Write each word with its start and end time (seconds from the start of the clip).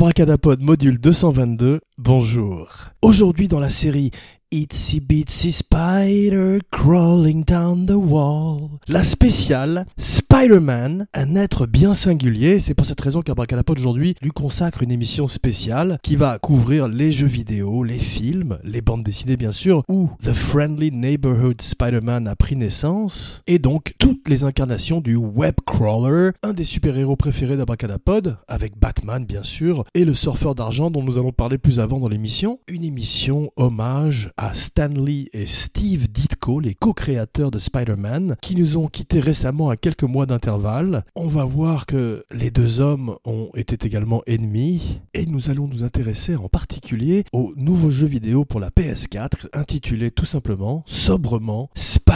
Abracadapod 0.00 0.62
module 0.62 0.98
222, 0.98 1.80
bonjour. 1.98 2.68
Aujourd'hui 3.02 3.48
dans 3.48 3.60
la 3.60 3.68
série 3.68 4.12
Itsy 4.52 4.98
Bitsy 4.98 5.52
Spider 5.52 6.58
Crawling 6.72 7.44
Down 7.44 7.86
the 7.86 7.92
Wall. 7.92 8.80
La 8.88 9.04
spéciale 9.04 9.86
Spider-Man, 9.96 11.06
un 11.14 11.36
être 11.36 11.66
bien 11.66 11.94
singulier. 11.94 12.58
C'est 12.58 12.74
pour 12.74 12.84
cette 12.84 13.00
raison 13.00 13.22
qu'Abracadapod 13.22 13.78
aujourd'hui 13.78 14.16
lui 14.20 14.32
consacre 14.32 14.82
une 14.82 14.90
émission 14.90 15.28
spéciale 15.28 15.98
qui 16.02 16.16
va 16.16 16.40
couvrir 16.40 16.88
les 16.88 17.12
jeux 17.12 17.28
vidéo, 17.28 17.84
les 17.84 18.00
films, 18.00 18.58
les 18.64 18.80
bandes 18.80 19.04
dessinées 19.04 19.36
bien 19.36 19.52
sûr, 19.52 19.84
où 19.88 20.10
The 20.24 20.32
Friendly 20.32 20.90
Neighborhood 20.90 21.62
Spider-Man 21.62 22.26
a 22.26 22.34
pris 22.34 22.56
naissance, 22.56 23.42
et 23.46 23.60
donc 23.60 23.94
toutes 24.00 24.28
les 24.28 24.42
incarnations 24.42 25.00
du 25.00 25.14
web 25.14 25.54
crawler, 25.64 26.32
un 26.42 26.54
des 26.54 26.64
super-héros 26.64 27.14
préférés 27.14 27.56
d'Abracadapod, 27.56 28.38
avec 28.48 28.76
Batman 28.76 29.24
bien 29.24 29.44
sûr, 29.44 29.84
et 29.94 30.04
le 30.04 30.14
surfeur 30.14 30.56
d'argent 30.56 30.90
dont 30.90 31.04
nous 31.04 31.18
allons 31.18 31.30
parler 31.30 31.58
plus 31.58 31.78
avant 31.78 32.00
dans 32.00 32.08
l'émission. 32.08 32.58
Une 32.66 32.84
émission 32.84 33.52
hommage 33.56 34.32
à 34.40 34.54
Stanley 34.54 35.28
et 35.34 35.44
Steve 35.44 36.10
Ditko, 36.10 36.60
les 36.60 36.74
co-créateurs 36.74 37.50
de 37.50 37.58
Spider-Man, 37.58 38.36
qui 38.40 38.56
nous 38.56 38.78
ont 38.78 38.88
quittés 38.88 39.20
récemment 39.20 39.68
à 39.68 39.76
quelques 39.76 40.04
mois 40.04 40.24
d'intervalle. 40.24 41.04
On 41.14 41.28
va 41.28 41.44
voir 41.44 41.84
que 41.84 42.24
les 42.32 42.50
deux 42.50 42.80
hommes 42.80 43.16
ont 43.26 43.50
été 43.54 43.76
également 43.86 44.22
ennemis, 44.26 45.02
et 45.12 45.26
nous 45.26 45.50
allons 45.50 45.68
nous 45.68 45.84
intéresser 45.84 46.36
en 46.36 46.48
particulier 46.48 47.24
au 47.34 47.52
nouveau 47.54 47.90
jeu 47.90 48.06
vidéo 48.06 48.46
pour 48.46 48.60
la 48.60 48.70
PS4, 48.70 49.48
intitulé 49.52 50.10
tout 50.10 50.24
simplement, 50.24 50.84
sobrement, 50.86 51.68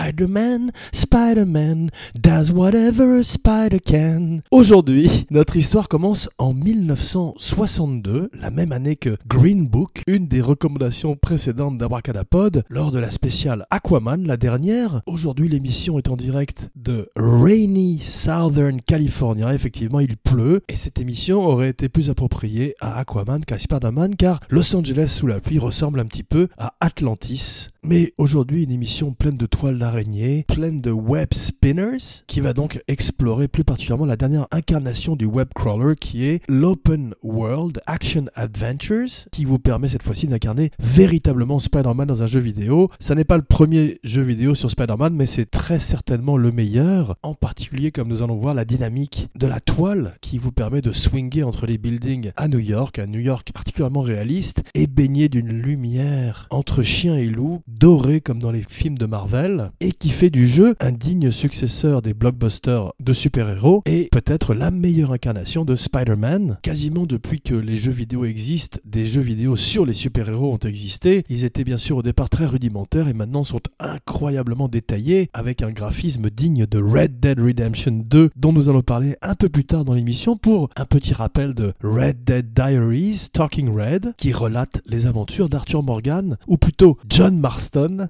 Spider-Man, 0.05 0.71
Spider-Man, 0.93 1.91
does 2.15 2.53
whatever 2.53 3.17
a 3.17 3.25
spider 3.25 3.79
can. 3.81 4.41
Aujourd'hui, 4.51 5.27
notre 5.31 5.57
histoire 5.57 5.89
commence 5.89 6.29
en 6.37 6.53
1962, 6.53 8.29
la 8.39 8.51
même 8.51 8.73
année 8.73 8.97
que 8.97 9.17
Green 9.27 9.67
Book, 9.67 10.03
une 10.07 10.29
des 10.29 10.43
recommandations 10.43 11.17
précédentes 11.17 11.79
d'Abracadapod, 11.79 12.65
lors 12.69 12.91
de 12.91 12.99
la 12.99 13.11
spéciale 13.11 13.65
Aquaman, 13.71 14.27
la 14.27 14.37
dernière. 14.37 15.01
Aujourd'hui, 15.07 15.49
l'émission 15.49 15.97
est 15.99 16.11
en 16.11 16.17
direct 16.17 16.69
de 16.77 17.09
Rainy 17.17 17.99
Southern 18.01 18.83
California. 18.83 19.55
Effectivement, 19.55 20.01
il 20.01 20.19
pleut, 20.19 20.61
et 20.69 20.77
cette 20.77 21.01
émission 21.01 21.47
aurait 21.47 21.71
été 21.71 21.89
plus 21.89 22.11
appropriée 22.11 22.75
à 22.83 22.99
Aquaman 22.99 23.43
qu'à 23.43 23.59
Spider-Man, 23.59 24.17
car 24.17 24.41
Los 24.51 24.77
Angeles 24.77 25.09
sous 25.09 25.27
la 25.27 25.41
pluie 25.41 25.59
ressemble 25.59 25.99
un 25.99 26.05
petit 26.05 26.25
peu 26.25 26.49
à 26.59 26.75
Atlantis. 26.81 27.69
Mais 27.87 28.15
aujourd'hui, 28.17 28.65
une 28.65 28.71
émission 28.71 29.13
pleine 29.13 29.37
de 29.37 29.45
toiles 29.45 29.77
d'araignée, 29.77 30.47
pleine 30.49 30.81
de 30.81 30.91
web 30.91 31.29
spinners, 31.35 32.23
qui 32.27 32.41
va 32.41 32.55
donc 32.55 32.83
explorer 32.89 33.47
plus 33.47 33.63
particulièrement 33.63 34.07
la 34.07 34.17
dernière 34.17 34.47
incarnation 34.53 35.17
du 35.17 35.27
web 35.27 35.49
crawler 35.55 35.95
qui 35.95 36.25
est 36.25 36.41
l'Open 36.49 37.15
World 37.23 37.83
Action 37.85 38.25
Adventures, 38.37 39.29
qui 39.33 39.45
vous 39.45 39.59
permet 39.59 39.91
cette 39.91 40.03
fois-ci 40.03 40.27
d'incarner 40.29 40.71
véritablement 40.79 41.59
Spider-Man 41.59 42.09
dans 42.09 42.23
un 42.23 42.27
jeu 42.27 42.41
vidéo. 42.41 42.89
Ça 43.01 43.15
n'est 43.15 43.25
pas 43.25 43.37
le 43.37 43.43
premier 43.43 44.01
jeu 44.03 44.23
vidéo 44.23 44.55
sur 44.55 44.71
Spider-Man, 44.71 45.15
mais 45.15 45.27
c'est 45.27 45.51
très 45.51 45.79
certainement 45.79 46.39
le 46.39 46.53
meilleur, 46.53 47.17
en 47.23 47.35
particulier 47.35 47.91
comme 47.91 48.09
nous 48.09 48.23
allons 48.23 48.37
voir 48.37 48.55
la 48.55 48.65
dynamique 48.65 49.29
de 49.39 49.47
la 49.47 49.61
toile 49.61 50.17
qui 50.23 50.39
vous 50.39 50.53
permet 50.53 50.81
de 50.81 50.93
swinger 50.93 51.43
entre 51.43 51.67
les 51.67 51.77
buildings 51.77 52.33
à 52.37 52.49
New 52.49 52.61
York, 52.61 52.99
un 52.99 53.09
New 53.09 53.21
York 53.21 53.53
particulièrement 53.53 54.01
réaliste 54.01 54.63
et 54.73 54.87
baigné 54.87 55.29
d'une 55.29 55.53
lumière 55.53 56.47
entre 56.49 56.83
chien 56.83 57.17
et 57.17 57.29
loup 57.29 57.61
doré 57.79 58.21
comme 58.21 58.39
dans 58.39 58.51
les 58.51 58.65
films 58.69 58.97
de 58.99 59.07
Marvel 59.07 59.71
et 59.81 59.93
qui 59.93 60.11
fait 60.11 60.31
du 60.31 60.47
jeu 60.47 60.75
un 60.81 60.93
digne 60.93 61.31
successeur 61.31 62.03
des 62.03 62.15
blockbusters 62.15 62.93
de 63.01 63.13
super-héros 63.13 63.83
et 63.87 64.09
peut-être 64.13 64.55
la 64.55 64.71
meilleure 64.71 65.13
incarnation 65.13 65.65
de 65.65 65.75
Spider-Man. 65.75 66.59
Quasiment 66.63 67.07
depuis 67.07 67.41
que 67.41 67.55
les 67.55 67.77
jeux 67.77 67.93
vidéo 67.93 68.25
existent, 68.25 68.79
des 68.85 69.07
jeux 69.07 69.21
vidéo 69.21 69.57
sur 69.57 69.85
les 69.87 69.93
super-héros 69.93 70.53
ont 70.53 70.59
existé. 70.59 71.25
Ils 71.29 71.45
étaient 71.45 71.65
bien 71.65 71.79
sûr 71.79 71.97
au 71.99 72.03
départ 72.03 72.31
très 72.31 72.47
rudimentaires 72.47 73.09
et 73.09 73.15
maintenant 73.15 73.45
sont 73.45 73.61
incroyablement 73.81 74.69
détaillés 74.69 75.31
avec 75.33 75.63
un 75.63 75.71
graphisme 75.71 76.31
digne 76.31 76.67
de 76.67 76.81
Red 76.81 77.19
Dead 77.21 77.41
Redemption 77.41 78.05
2 78.05 78.31
dont 78.37 78.53
nous 78.53 78.69
allons 78.69 78.83
parler 78.83 79.17
un 79.23 79.35
peu 79.35 79.49
plus 79.49 79.65
tard 79.65 79.85
dans 79.85 79.95
l'émission 79.95 80.37
pour 80.37 80.71
un 80.77 80.85
petit 80.85 81.13
rappel 81.13 81.55
de 81.55 81.73
Red 81.83 82.25
Dead 82.25 82.53
Diaries 82.53 83.29
Talking 83.33 83.75
Red 83.75 84.15
qui 84.17 84.33
relate 84.33 84.81
les 84.87 85.07
aventures 85.07 85.49
d'Arthur 85.49 85.83
Morgan 85.83 86.37
ou 86.47 86.57
plutôt 86.57 86.99
John 87.09 87.39
Marston 87.39 87.64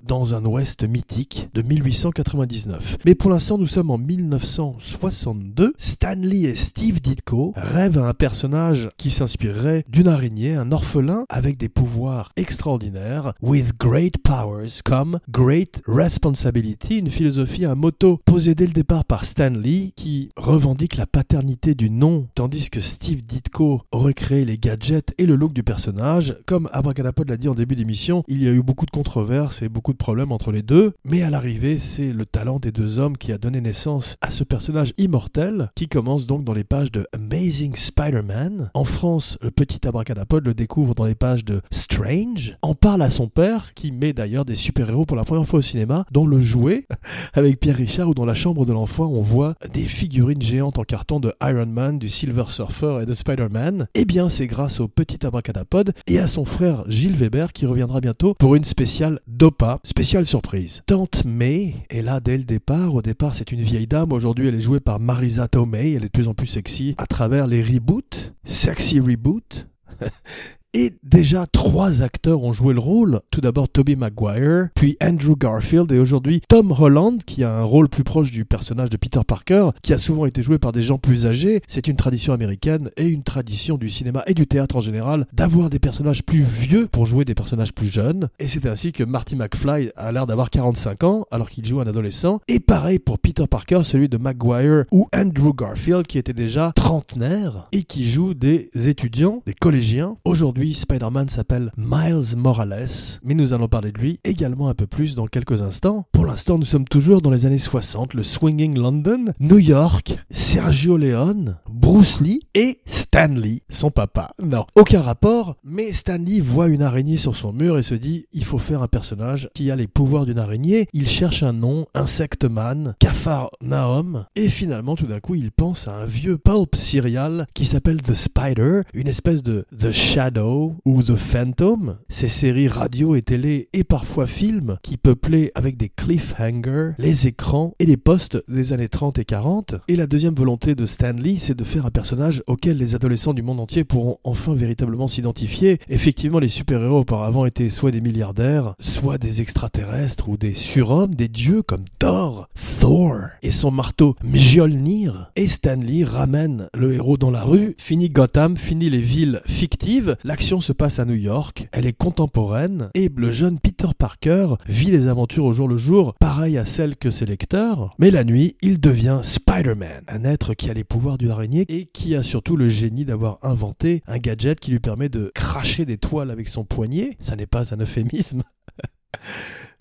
dans 0.06 0.34
un 0.34 0.44
ouest 0.44 0.84
mythique 0.84 1.48
de 1.54 1.62
1899. 1.62 2.98
Mais 3.04 3.14
pour 3.14 3.30
l'instant, 3.30 3.56
nous 3.56 3.66
sommes 3.66 3.90
en 3.90 3.98
1962. 3.98 5.74
Stanley 5.78 6.42
et 6.42 6.56
Steve 6.56 7.00
Ditko 7.00 7.52
rêvent 7.56 7.98
à 7.98 8.08
un 8.08 8.14
personnage 8.14 8.88
qui 8.96 9.10
s'inspirerait 9.10 9.84
d'une 9.88 10.08
araignée, 10.08 10.54
un 10.54 10.72
orphelin 10.72 11.24
avec 11.28 11.56
des 11.56 11.68
pouvoirs 11.68 12.32
extraordinaires. 12.36 13.34
With 13.42 13.78
great 13.78 14.18
powers 14.18 14.82
come 14.84 15.20
great 15.30 15.82
responsibility, 15.86 16.98
une 16.98 17.10
philosophie, 17.10 17.64
un 17.64 17.74
motto 17.74 18.20
posé 18.24 18.54
dès 18.54 18.66
le 18.66 18.72
départ 18.72 19.04
par 19.04 19.24
Stanley 19.24 19.92
qui 19.94 20.30
revendique 20.36 20.96
la 20.96 21.06
paternité 21.06 21.74
du 21.74 21.90
nom, 21.90 22.26
tandis 22.34 22.70
que 22.70 22.80
Steve 22.80 23.24
Ditko 23.24 23.82
aurait 23.92 24.14
créé 24.14 24.44
les 24.44 24.58
gadgets 24.58 25.14
et 25.18 25.26
le 25.26 25.36
look 25.36 25.52
du 25.52 25.62
personnage. 25.62 26.36
Comme 26.44 26.68
Abracadapod 26.72 27.28
l'a 27.28 27.36
dit 27.36 27.48
en 27.48 27.54
début 27.54 27.76
d'émission, 27.76 28.24
il 28.28 28.42
y 28.42 28.48
a 28.48 28.52
eu 28.52 28.62
beaucoup 28.62 28.86
de 28.86 28.90
controverses 28.90 29.43
et 29.62 29.68
beaucoup 29.68 29.92
de 29.92 29.98
problèmes 29.98 30.32
entre 30.32 30.52
les 30.52 30.62
deux, 30.62 30.92
mais 31.04 31.22
à 31.22 31.30
l'arrivée, 31.30 31.78
c'est 31.78 32.12
le 32.12 32.24
talent 32.24 32.58
des 32.58 32.72
deux 32.72 32.98
hommes 32.98 33.16
qui 33.16 33.30
a 33.32 33.38
donné 33.38 33.60
naissance 33.60 34.16
à 34.20 34.30
ce 34.30 34.42
personnage 34.42 34.94
immortel 34.96 35.70
qui 35.74 35.88
commence 35.88 36.26
donc 36.26 36.44
dans 36.44 36.54
les 36.54 36.64
pages 36.64 36.90
de 36.90 37.06
Amazing 37.12 37.74
Spider-Man. 37.74 38.70
En 38.72 38.84
France, 38.84 39.36
le 39.42 39.50
petit 39.50 39.86
abracadapod 39.86 40.46
le 40.46 40.54
découvre 40.54 40.94
dans 40.94 41.04
les 41.04 41.14
pages 41.14 41.44
de 41.44 41.60
Strange, 41.70 42.56
en 42.62 42.74
parle 42.74 43.02
à 43.02 43.10
son 43.10 43.28
père, 43.28 43.74
qui 43.74 43.92
met 43.92 44.12
d'ailleurs 44.12 44.44
des 44.44 44.56
super-héros 44.56 45.04
pour 45.04 45.16
la 45.16 45.24
première 45.24 45.46
fois 45.46 45.58
au 45.58 45.62
cinéma, 45.62 46.06
dont 46.10 46.26
le 46.26 46.40
jouet 46.40 46.86
avec 47.34 47.60
Pierre 47.60 47.76
Richard, 47.76 48.08
où 48.08 48.14
dans 48.14 48.24
la 48.24 48.34
chambre 48.34 48.64
de 48.64 48.72
l'enfant, 48.72 49.06
on 49.06 49.20
voit 49.20 49.54
des 49.72 49.84
figurines 49.84 50.42
géantes 50.42 50.78
en 50.78 50.84
carton 50.84 51.20
de 51.20 51.32
Iron 51.42 51.66
Man, 51.66 51.98
du 51.98 52.08
Silver 52.08 52.44
Surfer 52.48 53.00
et 53.02 53.06
de 53.06 53.14
Spider-Man. 53.14 53.88
Eh 53.94 54.04
bien, 54.04 54.28
c'est 54.28 54.46
grâce 54.46 54.80
au 54.80 54.88
petit 54.88 55.24
abracadapod 55.26 55.92
et 56.06 56.18
à 56.18 56.26
son 56.26 56.44
frère 56.44 56.84
Gilles 56.88 57.16
Weber 57.16 57.52
qui 57.52 57.66
reviendra 57.66 58.00
bientôt 58.00 58.34
pour 58.34 58.54
une 58.54 58.64
spéciale 58.64 59.20
Dopa, 59.26 59.80
spéciale 59.84 60.26
surprise. 60.26 60.82
Tante 60.84 61.24
May 61.24 61.76
est 61.88 62.02
là 62.02 62.20
dès 62.20 62.36
le 62.36 62.44
départ. 62.44 62.94
Au 62.94 63.00
départ, 63.00 63.34
c'est 63.34 63.52
une 63.52 63.62
vieille 63.62 63.86
dame. 63.86 64.12
Aujourd'hui, 64.12 64.48
elle 64.48 64.54
est 64.54 64.60
jouée 64.60 64.80
par 64.80 65.00
Marisa 65.00 65.48
Tomei. 65.48 65.94
Elle 65.94 66.04
est 66.04 66.06
de 66.06 66.08
plus 66.08 66.28
en 66.28 66.34
plus 66.34 66.46
sexy 66.46 66.94
à 66.98 67.06
travers 67.06 67.46
les 67.46 67.62
reboots. 67.62 68.34
Sexy 68.44 69.00
reboot. 69.00 69.66
Et 70.76 70.92
déjà 71.04 71.46
trois 71.46 72.02
acteurs 72.02 72.42
ont 72.42 72.52
joué 72.52 72.74
le 72.74 72.80
rôle. 72.80 73.20
Tout 73.30 73.40
d'abord 73.40 73.68
Tobey 73.68 73.94
Maguire, 73.94 74.70
puis 74.74 74.96
Andrew 75.00 75.36
Garfield 75.38 75.92
et 75.92 76.00
aujourd'hui 76.00 76.40
Tom 76.48 76.74
Holland 76.76 77.22
qui 77.24 77.44
a 77.44 77.56
un 77.56 77.62
rôle 77.62 77.88
plus 77.88 78.02
proche 78.02 78.32
du 78.32 78.44
personnage 78.44 78.90
de 78.90 78.96
Peter 78.96 79.20
Parker, 79.24 79.70
qui 79.82 79.92
a 79.92 79.98
souvent 79.98 80.26
été 80.26 80.42
joué 80.42 80.58
par 80.58 80.72
des 80.72 80.82
gens 80.82 80.98
plus 80.98 81.26
âgés. 81.26 81.62
C'est 81.68 81.86
une 81.86 81.94
tradition 81.94 82.32
américaine 82.32 82.90
et 82.96 83.06
une 83.06 83.22
tradition 83.22 83.78
du 83.78 83.88
cinéma 83.88 84.24
et 84.26 84.34
du 84.34 84.48
théâtre 84.48 84.74
en 84.74 84.80
général 84.80 85.28
d'avoir 85.32 85.70
des 85.70 85.78
personnages 85.78 86.24
plus 86.24 86.42
vieux 86.42 86.88
pour 86.88 87.06
jouer 87.06 87.24
des 87.24 87.36
personnages 87.36 87.72
plus 87.72 87.86
jeunes. 87.86 88.28
Et 88.40 88.48
c'est 88.48 88.66
ainsi 88.66 88.90
que 88.90 89.04
Marty 89.04 89.36
McFly 89.36 89.92
a 89.94 90.10
l'air 90.10 90.26
d'avoir 90.26 90.50
45 90.50 91.04
ans 91.04 91.24
alors 91.30 91.50
qu'il 91.50 91.64
joue 91.64 91.78
un 91.78 91.86
adolescent. 91.86 92.40
Et 92.48 92.58
pareil 92.58 92.98
pour 92.98 93.20
Peter 93.20 93.46
Parker, 93.46 93.82
celui 93.84 94.08
de 94.08 94.16
Maguire 94.16 94.86
ou 94.90 95.06
Andrew 95.14 95.54
Garfield 95.56 96.08
qui 96.08 96.18
était 96.18 96.32
déjà 96.32 96.72
trentenaire 96.74 97.68
et 97.70 97.84
qui 97.84 98.10
joue 98.10 98.34
des 98.34 98.70
étudiants, 98.74 99.40
des 99.46 99.54
collégiens. 99.54 100.16
Aujourd'hui 100.24 100.63
Spider-Man 100.72 101.28
s'appelle 101.28 101.72
Miles 101.76 102.36
Morales, 102.36 102.86
mais 103.22 103.34
nous 103.34 103.52
allons 103.52 103.68
parler 103.68 103.92
de 103.92 103.98
lui 103.98 104.20
également 104.24 104.68
un 104.68 104.74
peu 104.74 104.86
plus 104.86 105.14
dans 105.14 105.26
quelques 105.26 105.60
instants. 105.60 106.06
Pour 106.12 106.24
l'instant, 106.24 106.56
nous 106.56 106.64
sommes 106.64 106.86
toujours 106.86 107.20
dans 107.20 107.30
les 107.30 107.44
années 107.44 107.58
60, 107.58 108.14
le 108.14 108.22
Swinging 108.22 108.78
London, 108.78 109.26
New 109.40 109.58
York, 109.58 110.16
Sergio 110.30 110.96
Leone, 110.96 111.58
Bruce 111.68 112.20
Lee 112.20 112.40
et 112.54 112.80
Stanley, 112.86 113.62
son 113.68 113.90
papa. 113.90 114.30
Non, 114.42 114.64
aucun 114.76 115.02
rapport, 115.02 115.56
mais 115.64 115.92
Stanley 115.92 116.40
voit 116.40 116.68
une 116.68 116.82
araignée 116.82 117.18
sur 117.18 117.36
son 117.36 117.52
mur 117.52 117.76
et 117.76 117.82
se 117.82 117.94
dit 117.94 118.26
il 118.32 118.44
faut 118.44 118.58
faire 118.58 118.82
un 118.82 118.88
personnage 118.88 119.50
qui 119.54 119.70
a 119.70 119.76
les 119.76 119.88
pouvoirs 119.88 120.24
d'une 120.24 120.38
araignée. 120.38 120.86
Il 120.92 121.08
cherche 121.08 121.42
un 121.42 121.52
nom, 121.52 121.86
Insectman, 121.94 122.94
Cafar 123.00 123.50
Naum, 123.60 124.26
et 124.36 124.48
finalement 124.48 124.94
tout 124.94 125.06
d'un 125.06 125.20
coup 125.20 125.34
il 125.34 125.50
pense 125.50 125.88
à 125.88 125.94
un 125.94 126.06
vieux 126.06 126.38
pulp 126.38 126.76
serial 126.76 127.46
qui 127.54 127.66
s'appelle 127.66 128.00
The 128.00 128.14
Spider, 128.14 128.82
une 128.94 129.08
espèce 129.08 129.42
de 129.42 129.66
The 129.76 129.90
Shadow 129.90 130.53
ou 130.84 131.02
The 131.02 131.16
Phantom, 131.16 131.98
ces 132.08 132.28
séries 132.28 132.68
radio 132.68 133.14
et 133.14 133.22
télé 133.22 133.68
et 133.72 133.84
parfois 133.84 134.26
films 134.26 134.78
qui 134.82 134.96
peuplaient 134.96 135.50
avec 135.54 135.76
des 135.76 135.88
cliffhangers 135.88 136.92
les 136.98 137.26
écrans 137.26 137.74
et 137.78 137.86
les 137.86 137.96
postes 137.96 138.42
des 138.48 138.72
années 138.72 138.88
30 138.88 139.18
et 139.18 139.24
40. 139.24 139.76
Et 139.88 139.96
la 139.96 140.06
deuxième 140.06 140.34
volonté 140.34 140.74
de 140.74 140.86
Stanley, 140.86 141.36
c'est 141.38 141.56
de 141.56 141.64
faire 141.64 141.86
un 141.86 141.90
personnage 141.90 142.42
auquel 142.46 142.78
les 142.78 142.94
adolescents 142.94 143.34
du 143.34 143.42
monde 143.42 143.60
entier 143.60 143.84
pourront 143.84 144.18
enfin 144.24 144.54
véritablement 144.54 145.08
s'identifier. 145.08 145.78
Effectivement, 145.88 146.38
les 146.38 146.48
super-héros 146.48 147.00
auparavant 147.00 147.46
étaient 147.46 147.70
soit 147.70 147.90
des 147.90 148.00
milliardaires, 148.00 148.74
soit 148.80 149.18
des 149.18 149.40
extraterrestres 149.40 150.28
ou 150.28 150.36
des 150.36 150.54
surhommes, 150.54 151.14
des 151.14 151.28
dieux 151.28 151.62
comme 151.62 151.84
Thor 151.98 152.33
Thor 152.80 153.16
et 153.42 153.50
son 153.50 153.70
marteau 153.70 154.14
Mjolnir. 154.22 155.30
Et 155.36 155.48
Stanley 155.48 156.04
ramène 156.04 156.68
le 156.74 156.92
héros 156.92 157.16
dans 157.16 157.30
la 157.30 157.42
rue. 157.42 157.74
Fini 157.78 158.10
Gotham, 158.10 158.56
fini 158.56 158.90
les 158.90 158.98
villes 158.98 159.40
fictives. 159.46 160.16
L'action 160.24 160.60
se 160.60 160.72
passe 160.72 160.98
à 160.98 161.04
New 161.04 161.14
York. 161.14 161.68
Elle 161.72 161.86
est 161.86 161.96
contemporaine. 161.96 162.90
Et 162.94 163.10
le 163.14 163.30
jeune 163.30 163.58
Peter 163.58 163.88
Parker 163.96 164.54
vit 164.68 164.90
les 164.90 165.08
aventures 165.08 165.44
au 165.44 165.52
jour 165.52 165.68
le 165.68 165.78
jour, 165.78 166.14
pareil 166.20 166.58
à 166.58 166.64
celles 166.64 166.96
que 166.96 167.10
ses 167.10 167.26
lecteurs. 167.26 167.94
Mais 167.98 168.10
la 168.10 168.24
nuit, 168.24 168.56
il 168.60 168.80
devient 168.80 169.20
Spider-Man, 169.22 170.04
un 170.08 170.24
être 170.24 170.54
qui 170.54 170.70
a 170.70 170.74
les 170.74 170.84
pouvoirs 170.84 171.18
d'une 171.18 171.30
araignée 171.30 171.64
et 171.68 171.86
qui 171.86 172.14
a 172.14 172.22
surtout 172.22 172.56
le 172.56 172.68
génie 172.68 173.04
d'avoir 173.04 173.38
inventé 173.42 174.02
un 174.06 174.18
gadget 174.18 174.60
qui 174.60 174.70
lui 174.70 174.80
permet 174.80 175.08
de 175.08 175.32
cracher 175.34 175.84
des 175.84 175.98
toiles 175.98 176.30
avec 176.30 176.48
son 176.48 176.64
poignet. 176.64 177.16
Ça 177.20 177.36
n'est 177.36 177.46
pas 177.46 177.74
un 177.74 177.78
euphémisme. 177.78 178.42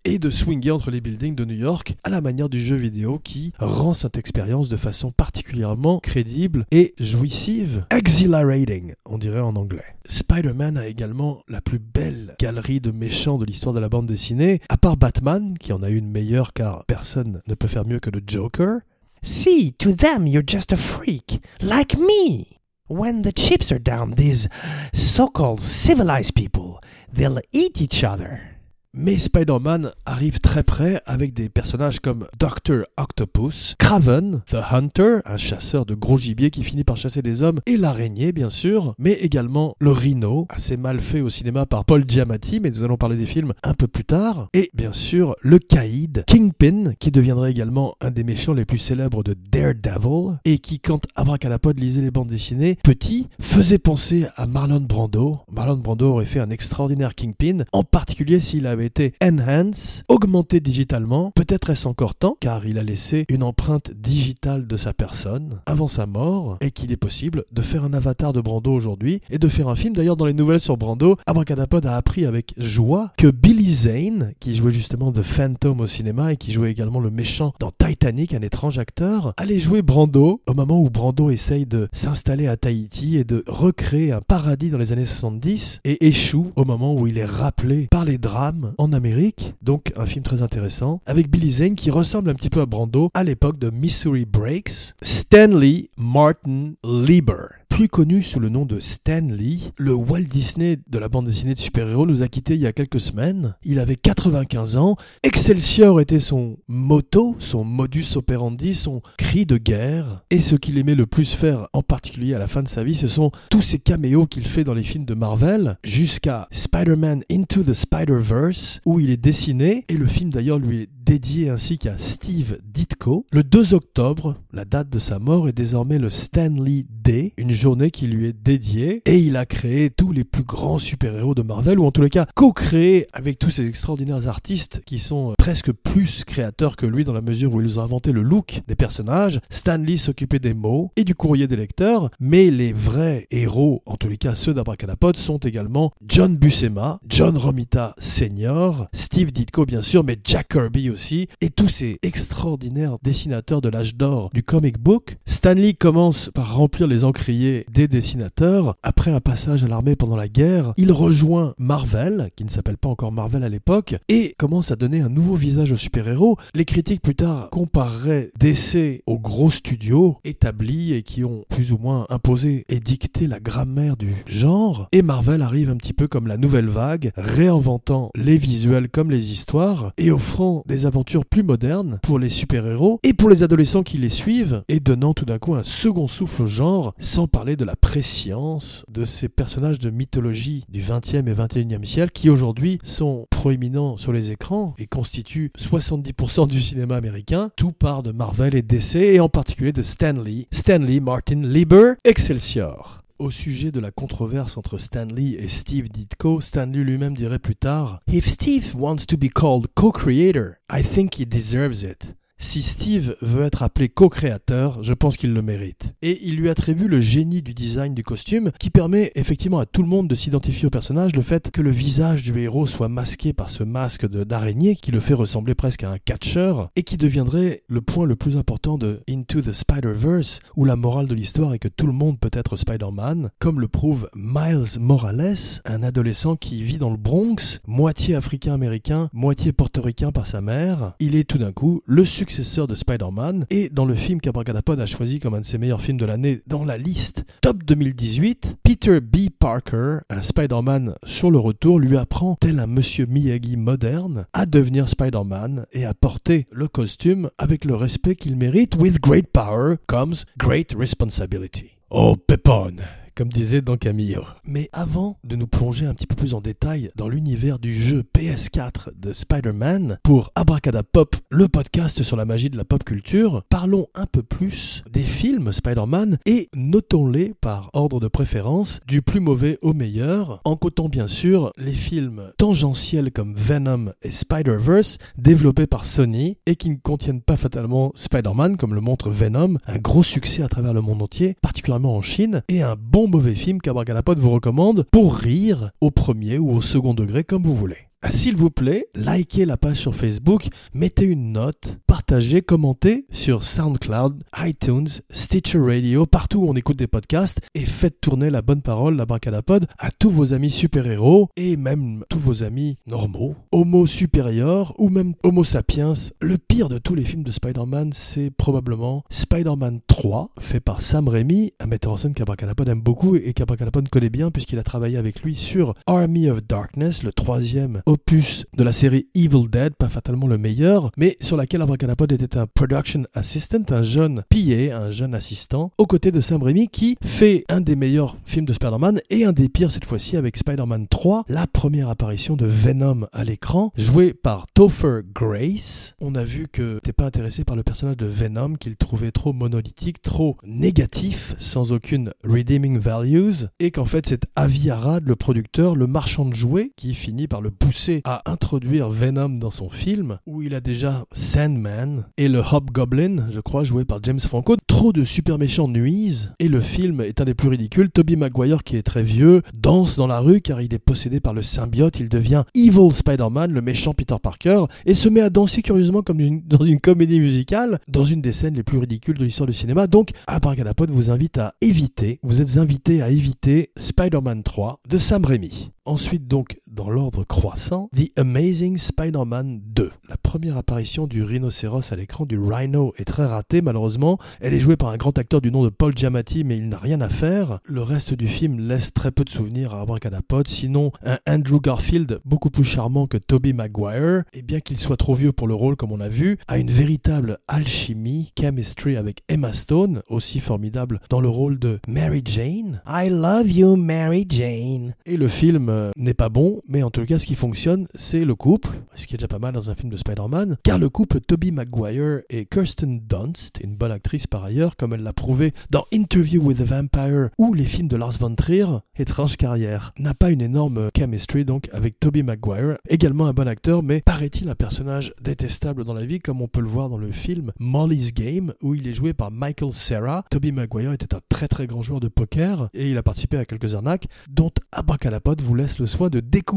et 0.06 0.20
de 0.20 0.30
swinger 0.30 0.72
entre 0.72 0.92
les 0.92 1.02
buildings 1.02 1.36
de 1.36 1.46
New 1.46 1.56
York 1.56 1.96
à 2.04 2.10
la 2.10 2.22
manière 2.22 2.50
du 2.50 2.60
jeu 2.60 2.76
vidéo 2.76 3.20
qui 3.24 3.54
rend 3.60 3.94
cette 3.94 4.18
expérience 4.18 4.70
de 4.70 4.78
façon 4.78 5.12
particulièrement 5.12 6.00
crédible 6.00 6.66
et 6.72 6.94
jouissive. 7.00 7.86
Exhilarating, 7.90 8.94
on 9.06 9.18
dirait 9.18 9.40
en 9.40 9.56
anglais. 9.56 9.86
Spider-Man 10.06 10.78
a 10.78 10.88
également 10.88 11.44
la 11.48 11.62
plus 11.62 11.80
belle 11.80 12.36
galerie 12.40 12.82
de 12.82 12.92
méchants 12.92 13.38
de 13.38 13.46
l'histoire 13.46 13.74
de 13.74 13.80
la 13.80 13.90
bande 13.90 14.08
dessinée, 14.08 14.60
à 14.70 14.78
part 14.78 14.98
Batman, 14.98 15.58
qui 15.58 15.72
en 15.72 15.84
a 15.84 15.90
une 15.90 16.12
meilleure 16.12 16.54
car 16.54 16.86
personne 16.86 17.42
ne 17.48 17.56
peut 17.56 17.68
faire 17.68 17.86
mieux 17.86 18.00
que 18.00 18.10
le 18.10 18.22
Joker. 18.26 18.80
See, 19.22 19.74
to 19.74 19.94
them 19.94 20.28
you're 20.28 20.44
just 20.46 20.74
a 20.74 20.78
freak, 20.78 21.42
like 21.62 21.98
me. 21.98 22.60
When 22.90 23.22
the 23.22 23.32
chips 23.34 23.72
are 23.72 23.80
down, 23.80 24.16
these 24.16 24.50
so-called 24.94 25.62
civilized 25.62 26.36
people, 26.36 26.82
they'll 27.12 27.40
eat 27.54 27.80
each 27.80 28.04
other. 28.04 28.53
Mais 28.95 29.18
Spider-Man 29.18 29.92
arrive 30.06 30.40
très 30.40 30.62
près 30.62 31.01
avec 31.07 31.34
des 31.34 31.50
personnages 31.50 32.00
comme 32.00 32.28
Dr. 32.40 32.84
Octopus, 32.95 33.74
Kraven, 33.80 34.44
The 34.45 34.57
Hunter, 34.69 35.18
un 35.25 35.38
chasseur 35.38 35.88
de 35.88 35.95
gros 35.95 36.19
gibier 36.19 36.51
qui 36.51 36.63
finit 36.63 36.84
par 36.84 36.95
chasser 36.95 37.24
des 37.24 37.42
hommes, 37.42 37.60
et 37.66 37.75
l'araignée 37.75 38.31
bien 38.34 38.51
sûr, 38.51 38.94
mais 39.00 39.13
également 39.13 39.75
le 39.80 39.92
Rhino, 39.92 40.45
assez 40.50 40.78
mal 40.78 41.00
fait 41.00 41.22
au 41.22 41.31
cinéma 41.31 41.66
par 41.66 41.86
Paul 41.86 42.06
Giamatti, 42.07 42.60
mais 42.60 42.69
nous 42.69 42.84
allons 42.84 42.98
parler 42.98 43.18
des 43.18 43.25
films 43.25 43.54
un 43.63 43.74
peu 43.74 43.88
plus 43.88 44.06
tard, 44.06 44.50
et 44.54 44.69
bien 44.75 44.94
sûr 44.94 45.36
le 45.42 45.57
Caïd, 45.57 46.24
Kingpin, 46.28 46.94
qui 47.00 47.10
deviendrait 47.10 47.50
également 47.50 47.95
un 48.00 48.12
des 48.12 48.24
méchants 48.24 48.54
les 48.54 48.66
plus 48.66 48.78
célèbres 48.78 49.24
de 49.24 49.36
Daredevil, 49.51 50.38
et 50.45 50.60
qui 50.60 50.80
quand 50.80 51.04
Abracadapod 51.16 51.80
lisait 51.80 52.01
les 52.01 52.12
bandes 52.12 52.30
dessinées, 52.30 52.78
petit, 52.84 53.28
faisait 53.40 53.80
penser 53.80 54.28
à 54.36 54.45
Marlon 54.45 54.81
Brando. 54.81 55.40
Marlon 55.51 55.78
Brando 55.78 56.12
aurait 56.12 56.25
fait 56.25 56.40
un 56.40 56.51
extraordinaire 56.51 57.16
Kingpin, 57.16 57.63
en 57.72 57.84
particulier 57.84 58.40
s'il 58.40 58.68
avait 58.68 58.82
été 58.83 59.13
enhance, 59.24 60.03
augmenté 60.07 60.59
digitalement. 60.59 61.31
Peut-être 61.35 61.69
est-ce 61.69 61.88
encore 61.88 62.15
temps, 62.15 62.38
car 62.39 62.65
il 62.65 62.77
a 62.77 62.83
laissé 62.83 63.25
une 63.30 63.44
empreinte 63.44 63.91
digitale 63.91 64.68
de 64.68 64.77
sa 64.77 64.94
personne 64.94 65.62
avant 65.65 65.88
sa 65.88 66.06
mort, 66.06 66.57
et 66.62 66.71
qu'il 66.71 66.91
est 66.91 66.97
possible 66.97 67.45
de 67.51 67.62
faire 67.62 67.83
un 67.83 67.94
avatar 67.94 68.33
de 68.33 68.41
Brando 68.41 68.71
aujourd'hui 68.71 69.21
et 69.30 69.38
de 69.38 69.47
faire 69.47 69.68
un 69.68 69.75
film. 69.75 69.95
D'ailleurs, 69.95 70.15
dans 70.15 70.25
les 70.25 70.33
nouvelles 70.33 70.59
sur 70.59 70.77
Brando, 70.77 71.18
Abracadapod 71.25 71.85
a 71.85 71.95
appris 71.95 72.25
avec 72.25 72.53
joie 72.57 73.12
que 73.18 73.27
Billy 73.27 73.69
Zane, 73.69 74.33
qui 74.39 74.53
jouait 74.53 74.71
justement 74.71 75.12
The 75.12 75.21
Phantom 75.21 75.81
au 75.81 75.88
cinéma 75.88 76.33
et 76.33 76.38
qui 76.38 76.51
jouait 76.51 76.71
également 76.71 77.00
le 77.00 77.09
méchant 77.09 77.53
dans 77.59 77.71
Titanic, 77.71 78.33
un 78.33 78.41
étrange 78.41 78.80
acteur, 78.80 79.33
allait 79.38 79.59
jouer 79.59 79.81
Brando 79.81 80.41
au 80.47 80.53
moment 80.53 80.80
où 80.80 80.89
Brando 80.89 81.30
essaye 81.30 81.65
de 81.65 81.88
s'installer 81.94 82.47
à 82.47 82.57
Tahiti 82.57 83.18
et 83.18 83.24
de 83.24 83.44
recréer 83.47 84.12
un 84.12 84.21
paradis 84.21 84.69
dans 84.69 84.77
les 84.77 84.91
années 84.91 85.06
70 85.06 85.81
et 85.83 86.07
échoue 86.07 86.51
au 86.56 86.65
moment 86.65 86.94
où 86.94 87.07
il 87.07 87.18
est 87.18 87.25
rappelé 87.25 87.88
par 87.89 88.06
les 88.06 88.18
drames 88.18 88.73
en 88.78 88.94
Amérique, 88.94 89.56
donc 89.62 89.92
un 89.96 90.06
film 90.06 90.24
très 90.24 90.42
intéressant, 90.42 91.02
avec 91.06 91.30
Billy 91.30 91.52
Zane 91.52 91.75
qui 91.75 91.92
ressemble 91.92 92.30
un 92.30 92.36
petit 92.36 92.50
peu 92.50 92.62
à 92.62 92.66
Brando 92.66 93.10
à 93.14 93.24
l'époque 93.24 93.58
de 93.58 93.70
Missouri 93.70 94.25
Breaks, 94.25 94.94
Stanley 95.02 95.90
Martin 95.98 96.74
Lieber 96.84 97.62
plus 97.74 97.90
connu 97.90 98.22
sous 98.22 98.40
le 98.40 98.50
nom 98.50 98.68
de 98.68 98.80
Stan 98.80 99.20
Lee, 99.20 99.72
le 99.78 99.96
Walt 99.96 100.25
Disney 100.30 100.78
de 100.88 101.00
la 101.00 101.10
bande 101.10 101.25
dessinée 101.25 101.56
de 101.56 101.60
super-héros 101.60 102.06
nous 102.06 102.22
a 102.22 102.28
quittés 102.28 102.54
il 102.54 102.60
y 102.60 102.68
a 102.68 102.72
quelques 102.72 103.02
semaines. 103.02 103.56
Il 103.64 103.80
avait 103.80 103.96
95 103.96 104.78
ans. 104.78 104.96
Excelsior 105.24 106.00
était 106.00 106.20
son 106.20 106.60
motto, 106.68 107.36
son 107.40 107.64
modus 107.64 108.16
operandi, 108.16 108.75
son 108.75 109.02
cri 109.18 109.48
de 109.48 109.58
guerre. 109.58 110.24
Et 110.30 110.42
ce 110.42 110.56
qu'il 110.56 110.78
aimait 110.78 110.94
le 110.94 111.08
plus 111.08 111.34
faire, 111.34 111.68
en 111.74 111.81
particulier 111.81 112.36
à 112.36 112.40
la 112.40 112.48
fin 112.48 112.62
de 112.62 112.68
sa 112.68 112.84
vie, 112.84 112.94
ce 112.94 113.08
sont 113.08 113.31
tous 113.50 113.64
ces 113.64 113.80
caméos 113.80 114.28
qu'il 114.28 114.46
fait 114.46 114.64
dans 114.64 114.76
les 114.76 114.84
films 114.84 115.06
de 115.06 115.16
Marvel, 115.16 115.80
jusqu'à 115.84 116.48
Spider-Man 116.52 117.24
Into 117.31 117.64
the 117.64 117.74
Spider-Verse, 117.74 118.81
où 118.86 119.00
il 119.00 119.10
est 119.10 119.18
dessiné, 119.18 119.84
et 119.90 119.98
le 119.98 120.06
film 120.06 120.30
d'ailleurs 120.30 120.60
lui 120.60 120.81
est 120.81 120.90
dédié 121.04 121.50
ainsi 121.50 121.80
qu'à 121.80 121.98
Steve 121.98 122.60
Ditko. 122.64 123.26
Le 123.31 123.44
2 123.44 123.74
octobre, 123.74 124.38
la 124.52 124.64
date 124.64 124.90
de 124.90 125.00
sa 125.00 125.19
mort 125.19 125.50
est 125.50 125.54
désormais 125.54 126.00
le 126.00 126.10
Stanley 126.10 126.86
Day, 126.90 127.34
une 127.38 127.52
journée 127.63 127.92
qui 127.92 128.07
lui 128.07 128.25
est 128.25 128.33
dédiée, 128.33 129.01
et 129.06 129.19
il 129.19 129.38
a 129.38 129.45
créé 129.45 129.89
tous 129.89 130.12
les 130.12 130.25
plus 130.25 130.44
grands 130.44 130.80
super-héros 130.80 131.33
de 131.33 131.44
Marvel, 131.44 131.80
ou 131.80 131.86
en 131.86 131.92
tous 131.92 132.01
les 132.01 132.10
cas 132.10 132.25
co-créé 132.36 133.07
avec 133.13 133.39
tous 133.39 133.51
ces 133.51 133.65
extraordinaires 133.65 134.27
artistes 134.27 134.81
qui 134.86 135.00
sont 135.00 135.33
presque 135.38 135.71
plus 135.71 136.25
créateurs 136.25 136.75
que 136.75 136.86
lui 136.86 137.06
dans 137.06 137.13
la 137.13 137.21
mesure 137.21 137.54
où 137.54 137.62
ils 137.62 137.80
ont 137.80 137.83
inventé 137.83 138.12
le 138.12 138.21
look 138.21 138.62
des 138.68 138.75
personnages. 138.75 139.39
Stanley 139.50 139.95
s'occupait 139.95 140.39
des 140.39 140.54
mots 140.54 140.92
et 140.98 141.06
du 141.06 141.15
courrier 141.15 141.48
des 141.48 141.56
lecteurs, 141.56 142.10
mais 142.19 142.51
les 142.51 142.74
vrais 142.74 143.27
héros, 143.31 143.81
en 143.86 143.95
tous 143.95 144.09
les 144.09 144.18
cas 144.18 144.36
ceux 144.36 144.54
d'Abracadapod, 144.54 145.16
sont 145.16 145.38
également 145.38 145.94
John 146.06 146.36
Buscema, 146.36 147.00
John 147.07 147.38
Romita 147.38 147.95
Sr., 147.98 148.89
Steve 148.92 149.31
Ditko 149.31 149.66
bien 149.66 149.83
sûr, 149.83 150.04
mais 150.04 150.18
Jack 150.21 150.50
Kirby 150.50 150.89
aussi, 150.89 151.30
et 151.39 151.50
tous 151.50 151.69
ces 151.69 151.98
extraordinaires 152.04 152.98
dessinateurs 153.04 153.62
de 153.62 153.69
l'âge 153.69 153.95
d'or 153.95 154.31
du 154.33 154.44
comic 154.44 154.77
book. 154.80 155.16
Stanley 155.25 155.75
commence 155.75 156.30
par 156.33 156.57
remplir 156.57 156.88
les 156.88 157.06
encriers 157.06 157.53
des 157.72 157.88
dessinateurs. 157.88 158.76
Après 158.84 159.12
un 159.12 159.20
passage 159.20 159.64
à 159.64 159.68
l'armée 159.68 159.96
pendant 159.96 160.16
la 160.16 160.28
guerre, 160.28 160.74
il 160.78 160.92
rejoint 160.92 161.54
Marvel, 161.58 162.30
qui 162.36 162.44
ne 162.44 162.50
s'appelle 162.50 162.78
pas 162.78 162.90
encore 162.90 163.12
Marvel 163.12 163.44
à 163.44 163.50
l'époque, 163.50 163.96
et 164.10 164.36
commence 164.38 164.72
à 164.72 164.76
donner 164.76 165.02
un 165.02 165.10
nouveau 165.10 165.36
visage 165.36 165.72
aux 165.72 165.78
super-héros. 165.78 166.38
Les 166.54 166.66
critiques 166.66 167.02
plus 167.02 167.16
tard 167.16 167.50
compareraient 167.50 168.31
DC 168.40 169.04
aux 169.06 169.19
gros 169.19 169.52
studios 169.52 170.18
établis 170.24 170.94
et 170.94 171.04
qui 171.04 171.24
ont 171.24 171.45
plus 171.50 171.72
ou 171.72 171.78
moins 171.78 172.06
imposé 172.10 172.66
et 172.69 172.80
dicté 172.80 173.28
la 173.28 173.40
grammaire 173.40 173.98
du 173.98 174.14
genre. 174.26 174.88
Et 174.92 175.02
Marvel 175.02 175.42
arrive 175.42 175.69
un 175.69 175.78
petit 175.78 175.94
peu 175.94 176.07
comme 176.07 176.28
la 176.28 176.38
nouvelle 176.38 176.69
vague, 176.69 177.12
réinventant 177.16 178.12
les 178.16 178.38
visuels 178.38 178.90
comme 178.90 179.12
les 179.12 179.31
histoires 179.31 179.94
et 179.98 180.12
offrant 180.12 180.64
des 180.68 180.86
aventures 180.86 181.26
plus 181.26 181.44
modernes 181.44 182.00
pour 182.04 182.19
les 182.19 182.30
super-héros 182.30 183.00
et 183.04 183.14
pour 183.14 183.30
les 183.30 183.44
adolescents 183.44 183.83
qui 183.83 183.98
les 183.98 184.10
suivent 184.10 184.64
et 184.68 184.80
donnant 184.80 185.14
tout 185.14 185.26
d'un 185.26 185.40
coup 185.40 185.56
un 185.56 185.64
second 185.64 186.07
souffle 186.07 186.44
au 186.44 186.48
genre, 186.48 186.94
sans 187.00 187.28
parler 187.28 187.43
de 187.44 187.66
la 187.66 187.76
préscience 187.76 188.85
de 188.90 189.04
ces 189.04 189.28
personnages 189.28 189.78
de 189.78 189.90
mythologie 189.90 190.64
du 190.69 190.81
20e 190.81 191.28
et 191.28 191.33
21e 191.33 191.83
siècle 191.83 192.12
qui 192.14 192.30
aujourd'hui 192.30 192.80
sont 192.83 193.28
proéminents 193.30 193.97
sur 193.97 194.14
les 194.14 194.31
écrans 194.31 194.73
et 194.78 194.88
constituent 194.88 195.52
70% 195.59 196.47
du 196.47 196.62
cinéma 196.62 196.95
américain. 196.95 197.52
Tout 197.57 197.73
part 197.73 198.02
de 198.02 198.14
Marvel 198.14 198.56
et 198.56 198.62
DC 198.62 198.95
et 198.95 199.19
en 199.19 199.28
particulier 199.28 199.73
de 199.73 199.83
Stanley, 199.83 200.47
Stanley 200.52 201.02
Martin 201.02 201.42
Lieber, 201.42 201.95
Excelsior. 202.06 203.02
Au 203.19 203.30
sujet 203.30 203.71
de 203.71 203.81
la 203.81 203.92
controverse 203.92 204.57
entre 204.57 204.78
Stanley 204.78 205.35
et 205.38 205.50
Steve 205.50 205.90
Ditko, 205.90 206.40
Stanley 206.40 206.80
lui-même 206.80 207.16
dirait 207.16 207.40
plus 207.40 207.57
tard 207.57 208.00
If 208.07 208.26
Steve 208.26 208.73
wants 208.73 209.06
to 209.07 209.18
be 209.18 209.30
called 209.30 209.68
co-creator, 209.76 210.59
I 210.71 210.81
think 210.81 211.19
he 211.19 211.26
deserves 211.26 211.83
it. 211.83 212.16
Si 212.44 212.62
Steve 212.62 213.16
veut 213.21 213.45
être 213.45 213.64
appelé 213.64 213.88
co-créateur, 213.88 214.83
je 214.83 214.94
pense 214.94 215.16
qu'il 215.16 215.33
le 215.33 215.42
mérite. 215.42 215.85
Et 216.02 216.19
il 216.28 216.35
lui 216.35 216.50
attribue 216.50 216.90
le 216.90 217.00
génie 217.00 217.42
du 217.42 217.54
design 217.54 217.95
du 217.95 218.04
costume 218.04 218.52
qui 218.59 218.69
permet 218.69 219.14
effectivement 219.16 219.59
à 219.59 219.66
tout 219.66 219.81
le 219.81 219.88
monde 219.88 220.09
de 220.09 220.14
s'identifier 220.14 220.68
au 220.68 220.69
personnage, 220.69 221.16
le 221.16 221.21
fait 221.21 221.52
que 221.52 221.62
le 221.62 221.71
visage 221.71 222.21
du 222.21 222.38
héros 222.38 222.68
soit 222.68 222.90
masqué 222.90 223.31
par 223.31 223.50
ce 223.50 223.64
masque 223.64 224.07
d'araignée 224.07 224.76
qui 224.76 224.92
le 224.92 225.00
fait 225.00 225.14
ressembler 225.14 225.56
presque 225.56 225.83
à 225.83 225.90
un 225.90 225.97
catcheur 225.97 226.69
et 226.76 226.83
qui 226.83 226.97
deviendrait 226.97 227.64
le 227.69 227.81
point 227.81 228.06
le 228.06 228.18
plus 228.18 228.35
important 228.35 228.78
de 228.78 229.00
Into 229.09 229.42
the 229.42 229.54
Spider-Verse 229.54 230.42
où 230.57 230.66
la 230.66 230.76
morale 230.76 231.07
de 231.07 231.16
l'histoire 231.16 231.54
est 231.54 231.59
que 231.59 231.69
tout 231.69 231.88
le 231.88 231.94
monde 231.94 232.19
peut 232.19 232.30
être 232.33 232.57
Spider-Man, 232.57 233.31
comme 233.40 233.62
le 233.62 233.69
prouve 233.69 234.09
Miles 234.16 234.80
Morales, 234.81 235.62
un 235.64 235.81
adolescent 235.81 236.35
qui 236.35 236.62
vit 236.62 236.78
dans 236.78 236.92
le 236.92 236.97
Bronx, 236.97 237.62
moitié 237.66 238.16
africain-américain, 238.16 239.09
moitié 239.14 239.54
portoricain 239.54 240.12
par 240.12 240.28
sa 240.28 240.42
mère. 240.42 240.94
Il 241.00 241.16
est 241.16 241.23
tout 241.23 241.38
d'un 241.38 241.54
coup 241.54 241.81
le 241.85 242.04
succès 242.04 242.32
de 242.40 242.75
Spider-Man, 242.75 243.45
et 243.52 243.69
dans 243.69 243.85
le 243.85 243.94
film 243.94 244.19
qu'Abracadapod 244.19 244.80
a 244.80 244.87
choisi 244.87 245.19
comme 245.19 245.35
un 245.35 245.42
de 245.42 245.45
ses 245.45 245.59
meilleurs 245.59 245.81
films 245.81 245.97
de 245.97 246.06
l'année 246.06 246.42
dans 246.47 246.66
la 246.66 246.78
liste 246.78 247.25
Top 247.42 247.63
2018, 247.63 248.56
Peter 248.63 248.99
B. 249.02 249.30
Parker, 249.37 249.99
un 250.09 250.21
Spider-Man 250.23 250.95
sur 251.06 251.30
le 251.30 251.37
retour, 251.37 251.80
lui 251.80 251.95
apprend, 251.95 252.35
tel 252.40 252.59
un 252.59 252.66
monsieur 252.66 253.06
Miyagi 253.06 253.56
moderne, 253.56 254.25
à 254.33 254.47
devenir 254.47 254.90
Spider-Man 254.90 255.68
et 255.73 255.85
à 255.85 255.94
porter 255.94 256.47
le 256.52 256.68
costume 256.68 257.30
avec 257.37 257.66
le 257.66 257.75
respect 257.75 258.16
qu'il 258.16 258.35
mérite. 258.35 258.75
With 258.80 258.99
great 258.99 259.28
power 259.31 259.75
comes 259.87 260.25
great 260.40 260.73
responsibility. 260.75 261.78
Oh, 261.92 262.16
Pepone 262.16 262.81
comme 263.16 263.30
disait 263.30 263.62
Don 263.62 263.78
Camillo. 263.78 264.24
Mais 264.46 264.70
avant 264.74 265.18
de 265.24 265.36
nous 265.36 265.48
plonger 265.48 265.86
un 265.86 265.94
petit 265.94 266.08
peu 266.08 266.16
plus 266.16 266.34
en 266.34 266.42
détail 266.42 266.92
dans 266.96 267.08
l'univers 267.08 267.60
du 267.60 267.74
jeu 267.74 268.04
PS4 268.16 268.90
de 269.00 269.14
Spider-Man, 269.14 269.98
pour 270.04 270.32
Abracadapop, 270.36 271.16
le 271.30 271.48
podcast 271.48 272.04
sur 272.04 272.18
la 272.18 272.26
magie 272.26 272.50
de 272.50 272.58
la 272.58 272.66
pop 272.66 272.84
culture, 272.84 273.44
parlons 273.50 273.88
un 273.96 274.06
peu 274.06 274.24
plus 274.24 274.84
des 274.92 275.04
films 275.04 275.52
Spider-Man 275.52 276.18
et 276.26 276.50
notons-les 276.56 277.34
par 277.40 277.70
ordre 277.74 278.00
de 278.00 278.08
préférence 278.08 278.80
du 278.88 279.02
plus 279.02 279.20
mauvais 279.20 279.60
au 279.62 279.74
meilleur, 279.74 280.42
en 280.46 280.56
cotant 280.56 280.90
bien 280.90 281.08
sûr 281.08 281.52
les 281.58 281.74
films 281.74 282.32
tangentiels 282.38 283.12
comme 283.12 283.36
Venom 283.36 283.94
et 284.02 284.12
Spider-Verse 284.12 284.98
développés 285.18 285.68
par 285.68 285.86
Sony 285.86 286.38
et 286.46 286.56
qui 286.56 286.70
ne 286.70 286.78
contiennent 286.78 287.22
pas 287.22 287.38
fatalement 287.38 287.92
Spider-Man 287.96 288.58
comme 288.58 288.74
le 288.74 288.82
montre 288.82 289.10
Venom, 289.10 289.58
un 289.68 289.78
gros 289.78 290.04
succès 290.04 290.44
à 290.44 290.48
travers 290.48 290.74
le 290.74 290.82
monde 290.82 291.02
entier, 291.02 291.36
particulièrement 291.42 291.96
en 291.96 292.02
Chine, 292.02 292.42
et 292.48 292.62
un 292.62 292.76
bon 292.76 293.03
mauvais 293.07 293.36
film 293.36 293.60
qu'Abracadapod 293.60 294.19
vous 294.19 294.31
recommande 294.31 294.86
pour 294.92 295.16
rire 295.16 295.72
au 295.81 295.92
premier 295.92 296.38
ou 296.38 296.52
au 296.52 296.62
second 296.62 296.94
degré 296.94 297.24
comme 297.24 297.44
vous 297.44 297.56
voulez. 297.56 297.88
S'il 298.10 298.36
vous 298.36 298.50
plaît, 298.50 298.88
likez 298.95 299.45
la 299.45 299.57
page 299.57 299.78
sur 299.78 299.95
Facebook, 299.95 300.48
mettez 300.74 301.06
une 301.06 301.31
note, 301.31 301.80
partagez, 301.88 302.42
commentez 302.42 303.06
sur 303.10 303.44
SoundCloud, 303.44 304.24
iTunes, 304.38 304.88
Stitcher 305.10 305.60
Radio, 305.60 306.06
partout 306.06 306.42
où 306.42 306.50
on 306.50 306.56
écoute 306.56 306.78
des 306.78 306.88
podcasts, 306.88 307.40
et 307.56 307.66
faites 307.66 308.02
tourner 308.02 308.30
la 308.30 308.42
bonne 308.42 308.62
parole, 308.62 308.95
la 308.95 309.06
bracadapod, 309.06 309.68
à 309.80 309.90
tous 309.92 310.10
vos 310.10 310.33
amis 310.33 310.52
super-héros, 310.52 311.30
et 311.38 311.57
même 311.57 312.04
tous 312.10 312.19
vos 312.19 312.44
amis 312.44 312.78
normaux, 312.86 313.36
homo 313.52 313.86
supérieurs, 313.86 314.74
ou 314.78 314.90
même 314.90 315.16
homo 315.24 315.44
sapiens. 315.44 315.94
Le 316.22 316.38
pire 316.38 316.69
de 316.69 316.78
tous 316.78 316.95
les 316.95 317.06
films 317.06 317.24
de 317.24 317.31
Spider-Man, 317.31 317.92
c'est 317.94 318.31
probablement 318.31 319.04
Spider-Man 319.10 319.80
3, 319.88 320.31
fait 320.40 320.60
par 320.60 320.81
Sam 320.81 321.07
Raimi, 321.07 321.54
un 321.60 321.68
metteur 321.68 321.94
en 321.94 321.98
scène 321.98 322.14
qu'Abracadapod 322.14 322.68
aime 322.68 322.81
beaucoup, 322.81 323.16
et 323.16 323.33
qu'Abracadapod 323.33 323.88
connaît 323.90 324.10
bien, 324.10 324.30
puisqu'il 324.30 324.60
a 324.60 324.64
travaillé 324.64 324.98
avec 324.98 325.24
lui 325.24 325.36
sur 325.36 325.74
Army 325.88 326.30
of 326.30 326.45
Darkness, 326.45 327.04
le 327.04 327.14
troisième 327.14 327.81
opus 327.94 328.45
de 328.57 328.64
la 328.64 328.73
série 328.73 329.07
Evil 329.14 329.47
Dead, 329.52 329.76
pas 329.76 329.88
fatalement 329.88 330.26
le 330.26 330.40
meilleur, 330.40 330.90
mais 330.97 331.16
sur 331.21 331.38
laquelle 331.38 331.62
Abracadapod 331.62 332.12
était 332.12 332.40
un 332.40 332.47
production 332.47 333.04
assistant, 333.14 333.62
un 333.69 333.83
jeune 333.83 334.23
PA, 334.30 334.76
un 334.76 334.90
jeune 334.90 335.14
assistant, 335.14 335.71
aux 335.78 335.85
côtés 335.85 336.12
de 336.12 336.19
Sam 336.19 336.42
Raimi 336.42 336.69
qui 336.69 336.97
fait 337.04 337.45
un 337.50 337.62
des 337.62 337.76
meilleurs 337.76 338.18
films 338.26 338.45
de 338.45 338.54
Spider-Man 338.54 339.00
et 339.12 339.26
un 339.26 339.31
des 339.31 339.47
pires 339.47 339.71
cette 339.71 339.85
fois-ci 339.85 340.18
avec 340.18 340.38
Spider-Man 340.38 340.88
3, 340.88 341.26
la 341.28 341.45
première 341.45 341.90
apparition 341.90 342.35
de 342.35 342.47
Venom 342.47 343.06
à 343.14 343.23
l'écran, 343.23 343.71
joué 343.76 344.16
par 344.16 344.47
Topher 344.56 345.02
Grace. 345.14 345.94
On 346.02 346.16
a 346.16 346.23
vu 346.23 346.47
que 346.52 346.80
t'es 346.83 346.94
pas 346.94 347.06
intéressé 347.06 347.44
par 347.44 347.56
le 347.56 347.62
personnage 347.62 347.97
de 347.97 348.07
Venom, 348.07 348.56
qu'il 348.56 348.76
trouvait 348.76 349.12
trop 349.12 349.33
monolithique, 349.33 350.02
trop 350.02 350.38
négatif, 350.44 351.35
sans 351.38 351.73
aucune 351.73 352.12
redeeming 352.23 352.80
values, 352.80 353.45
et 353.59 353.69
qu'en 353.69 353.85
fait 353.85 354.07
c'est 354.07 354.26
Avi 354.35 354.71
Arad, 354.71 355.07
le 355.07 355.16
producteur, 355.16 355.76
le 355.76 355.85
marchand 355.85 356.26
de 356.26 356.33
jouets, 356.33 356.71
qui 356.76 356.95
finit 356.95 357.28
par 357.28 357.42
le 357.42 357.52
pousser 357.52 357.82
à 358.04 358.21
introduire 358.25 358.90
Venom 358.90 359.30
dans 359.30 359.52
son 359.52 359.69
film, 359.69 360.18
où 360.25 360.42
il 360.42 360.54
a 360.56 360.61
déjà 360.61 361.06
Sandman 361.11 362.06
et 362.18 362.28
le 362.28 362.40
Hobgoblin, 362.40 363.28
je 363.31 363.40
crois, 363.40 363.63
joué 363.63 363.85
par 363.85 363.99
James 364.04 364.19
Franco. 364.19 364.56
Trop 364.68 364.94
de 364.94 365.04
super 365.04 365.37
méchants 365.37 365.68
nuisent, 365.68 366.33
et 366.40 366.47
le 366.47 366.61
film 366.61 367.02
est 367.02 367.21
un 367.21 367.25
des 367.25 367.33
plus 367.33 367.49
ridicules. 367.49 367.90
Toby 367.90 368.16
Maguire, 368.16 368.63
qui 368.63 368.78
est 368.78 368.83
très 368.83 369.04
vieux, 369.04 369.42
danse 369.54 369.95
dans 369.95 370.07
la 370.07 370.19
rue 370.19 370.42
car 370.42 370.61
il 370.61 370.73
est 370.73 370.80
possédé 370.80 371.19
par 371.19 371.33
le 371.33 371.42
symbiote, 371.42 371.99
il 371.99 372.09
devient 372.09 372.44
Evil 372.56 372.94
Spider-Man, 372.94 373.52
le 373.52 373.61
méchant 373.61 373.94
Peter 373.94 374.16
Parker, 374.21 374.66
et 374.85 374.94
se 374.94 375.09
met 375.09 375.21
à 375.21 375.30
danser 375.30 375.61
curieusement 375.61 376.02
comme 376.02 376.42
dans 376.42 376.63
une 376.63 376.80
comédie 376.80 377.19
musicale, 377.19 377.80
dans 377.87 378.06
une 378.06 378.21
des 378.21 378.33
scènes 378.33 378.56
les 378.56 378.63
plus 378.63 378.78
ridicules 378.78 379.18
de 379.18 379.25
l'histoire 379.25 379.47
du 379.47 379.54
cinéma. 379.54 379.87
Donc, 379.87 380.09
Abracadapod 380.28 380.90
vous 380.90 381.09
invite 381.09 381.37
à 381.37 381.54
éviter, 381.61 382.19
vous 382.23 382.42
êtes 382.42 382.57
invité 382.57 383.02
à 383.02 383.09
éviter 383.09 383.71
Spider-Man 383.78 384.44
3 384.44 384.80
de 384.87 384.97
Sam 384.97 385.25
Raimi. 385.25 385.71
Ensuite, 385.85 386.28
donc, 386.28 386.59
dans 386.73 386.89
l'ordre 386.89 387.23
croissant, 387.23 387.89
The 387.95 388.11
Amazing 388.18 388.77
Spider-Man 388.77 389.61
2. 389.63 389.92
La 390.09 390.18
première 390.18 390.57
apparition 390.57 391.06
du 391.06 391.23
rhinocéros 391.23 391.94
à 391.94 391.95
l'écran 391.95 392.25
du 392.25 392.39
Rhino 392.39 392.94
est 392.97 393.06
très 393.06 393.25
ratée, 393.25 393.61
malheureusement. 393.61 394.18
Elle 394.42 394.53
est 394.53 394.59
jouée 394.59 394.75
par 394.75 394.89
un 394.89 394.97
grand 394.97 395.18
acteur 395.18 395.39
du 395.39 395.51
nom 395.51 395.63
de 395.63 395.69
Paul 395.69 395.95
Giamatti, 395.95 396.44
mais 396.44 396.57
il 396.57 396.69
n'a 396.69 396.80
rien 396.80 396.99
à 397.01 397.09
faire. 397.09 397.59
Le 397.65 397.83
reste 397.83 398.15
du 398.15 398.27
film 398.27 398.59
laisse 398.59 398.92
très 398.92 399.11
peu 399.11 399.23
de 399.23 399.30
souvenirs 399.30 399.73
à 399.73 399.81
Abracadapod, 399.81 400.47
sinon 400.47 400.92
un 401.06 401.19
Andrew 401.27 401.59
Garfield 401.61 402.19
beaucoup 402.25 402.49
plus 402.49 402.63
charmant 402.63 403.06
que 403.06 403.18
Tobey 403.18 403.53
Maguire, 403.53 404.23
et 404.33 404.42
bien 404.42 404.59
qu'il 404.59 404.80
soit 404.80 404.97
trop 404.97 405.13
vieux 405.13 405.31
pour 405.31 405.47
le 405.47 405.53
rôle, 405.53 405.75
comme 405.75 405.92
on 405.92 405.99
a 405.99 406.09
vu, 406.09 406.37
a 406.47 406.57
une 406.57 406.71
véritable 406.71 407.37
alchimie, 407.47 408.31
chemistry 408.39 408.97
avec 408.97 409.21
Emma 409.27 409.53
Stone, 409.53 410.01
aussi 410.09 410.39
formidable 410.39 410.99
dans 411.09 411.21
le 411.21 411.30
rôle 411.30 411.59
de 411.59 411.80
Mary 411.87 412.23
Jane. 412.25 412.81
I 412.87 413.09
love 413.09 413.51
you, 413.51 413.75
Mary 413.75 414.25
Jane. 414.27 414.95
Et 415.06 415.18
le 415.18 415.27
film 415.27 415.69
euh, 415.69 415.92
n'est 415.97 416.15
pas 416.15 416.30
bon, 416.30 416.61
mais 416.68 416.84
en 416.84 416.90
tout 416.90 417.06
cas, 417.06 417.20
ce 417.20 417.28
qui 417.28 417.36
fonctionne, 417.36 417.88
c'est 417.96 418.24
le 418.24 418.36
couple, 418.36 418.70
ce 418.96 419.06
qui 419.06 419.16
est 419.16 419.18
déjà 419.18 419.28
pas 419.28 419.40
mal 419.40 419.54
dans 419.54 419.70
un 419.70 419.76
film 419.76 419.92
de 419.92 419.98
Spider-Man, 419.98 420.58
car 420.64 420.80
le 420.80 420.90
couple 420.90 421.20
Tobey 421.20 421.52
Maguire 421.52 422.22
et 422.30 422.46
Kirsten 422.46 423.02
Dunst, 423.02 423.60
une 423.62 423.76
bonne 423.76 423.92
actrice 423.92 424.28
par 424.28 424.44
ailleurs, 424.44 424.78
comme 424.78 424.94
elle 424.94 425.04
l'a 425.04 425.14
prouvé 425.14 425.54
dans 425.70 425.86
Interview 425.94 426.42
with 426.42 426.60
the 426.60 426.62
Vampire 426.62 427.30
ou 427.38 427.54
les 427.54 427.66
films 427.66 427.88
de 427.88 427.98
Lars 427.98 428.18
von 428.20 428.36
Trier, 428.36 428.66
étrange 428.96 429.36
carrière, 429.36 429.94
n'a 429.98 430.14
pas 430.14 430.32
une 430.32 430.42
énorme 430.42 430.90
chemistry 430.98 431.44
donc 431.44 431.70
avec 431.74 432.00
Tobey 432.00 432.24
Maguire, 432.24 432.78
également 432.90 433.28
un 433.28 433.34
bon 433.34 433.48
acteur, 433.48 433.84
mais 433.84 434.02
paraît-il 434.02 434.48
un 434.48 434.56
personnage 434.56 435.14
détestable 435.22 435.84
dans 435.84 435.94
la 435.94 436.06
vie, 436.06 436.20
comme 436.20 436.42
on 436.42 436.48
peut 436.48 436.62
le 436.62 436.70
voir 436.70 436.90
dans 436.90 436.98
le 436.98 437.12
film 437.12 437.52
Molly's 437.60 438.14
Game, 438.14 438.54
où 438.62 438.74
il 438.74 438.88
est 438.88 438.94
joué 438.94 439.14
par 439.14 439.32
Michael 439.32 439.74
Cera. 439.74 440.24
Tobey 440.30 440.52
Maguire 440.52 440.94
était 440.94 441.14
un 441.14 441.22
très 441.28 441.48
très 441.48 441.68
grand 441.68 441.82
joueur 441.82 442.00
de 442.00 442.08
poker 442.08 442.70
et 442.74 442.90
il 442.90 442.98
a 442.98 443.04
participé 443.04 443.38
à 443.38 443.46
quelques 443.46 443.76
arnaques, 443.76 444.08
dont 444.30 444.52
Abracadapod 444.72 445.42
voulait 445.42 445.64
le 445.80 445.86
soin 445.86 446.10
de 446.10 446.20
découvrir 446.20 446.53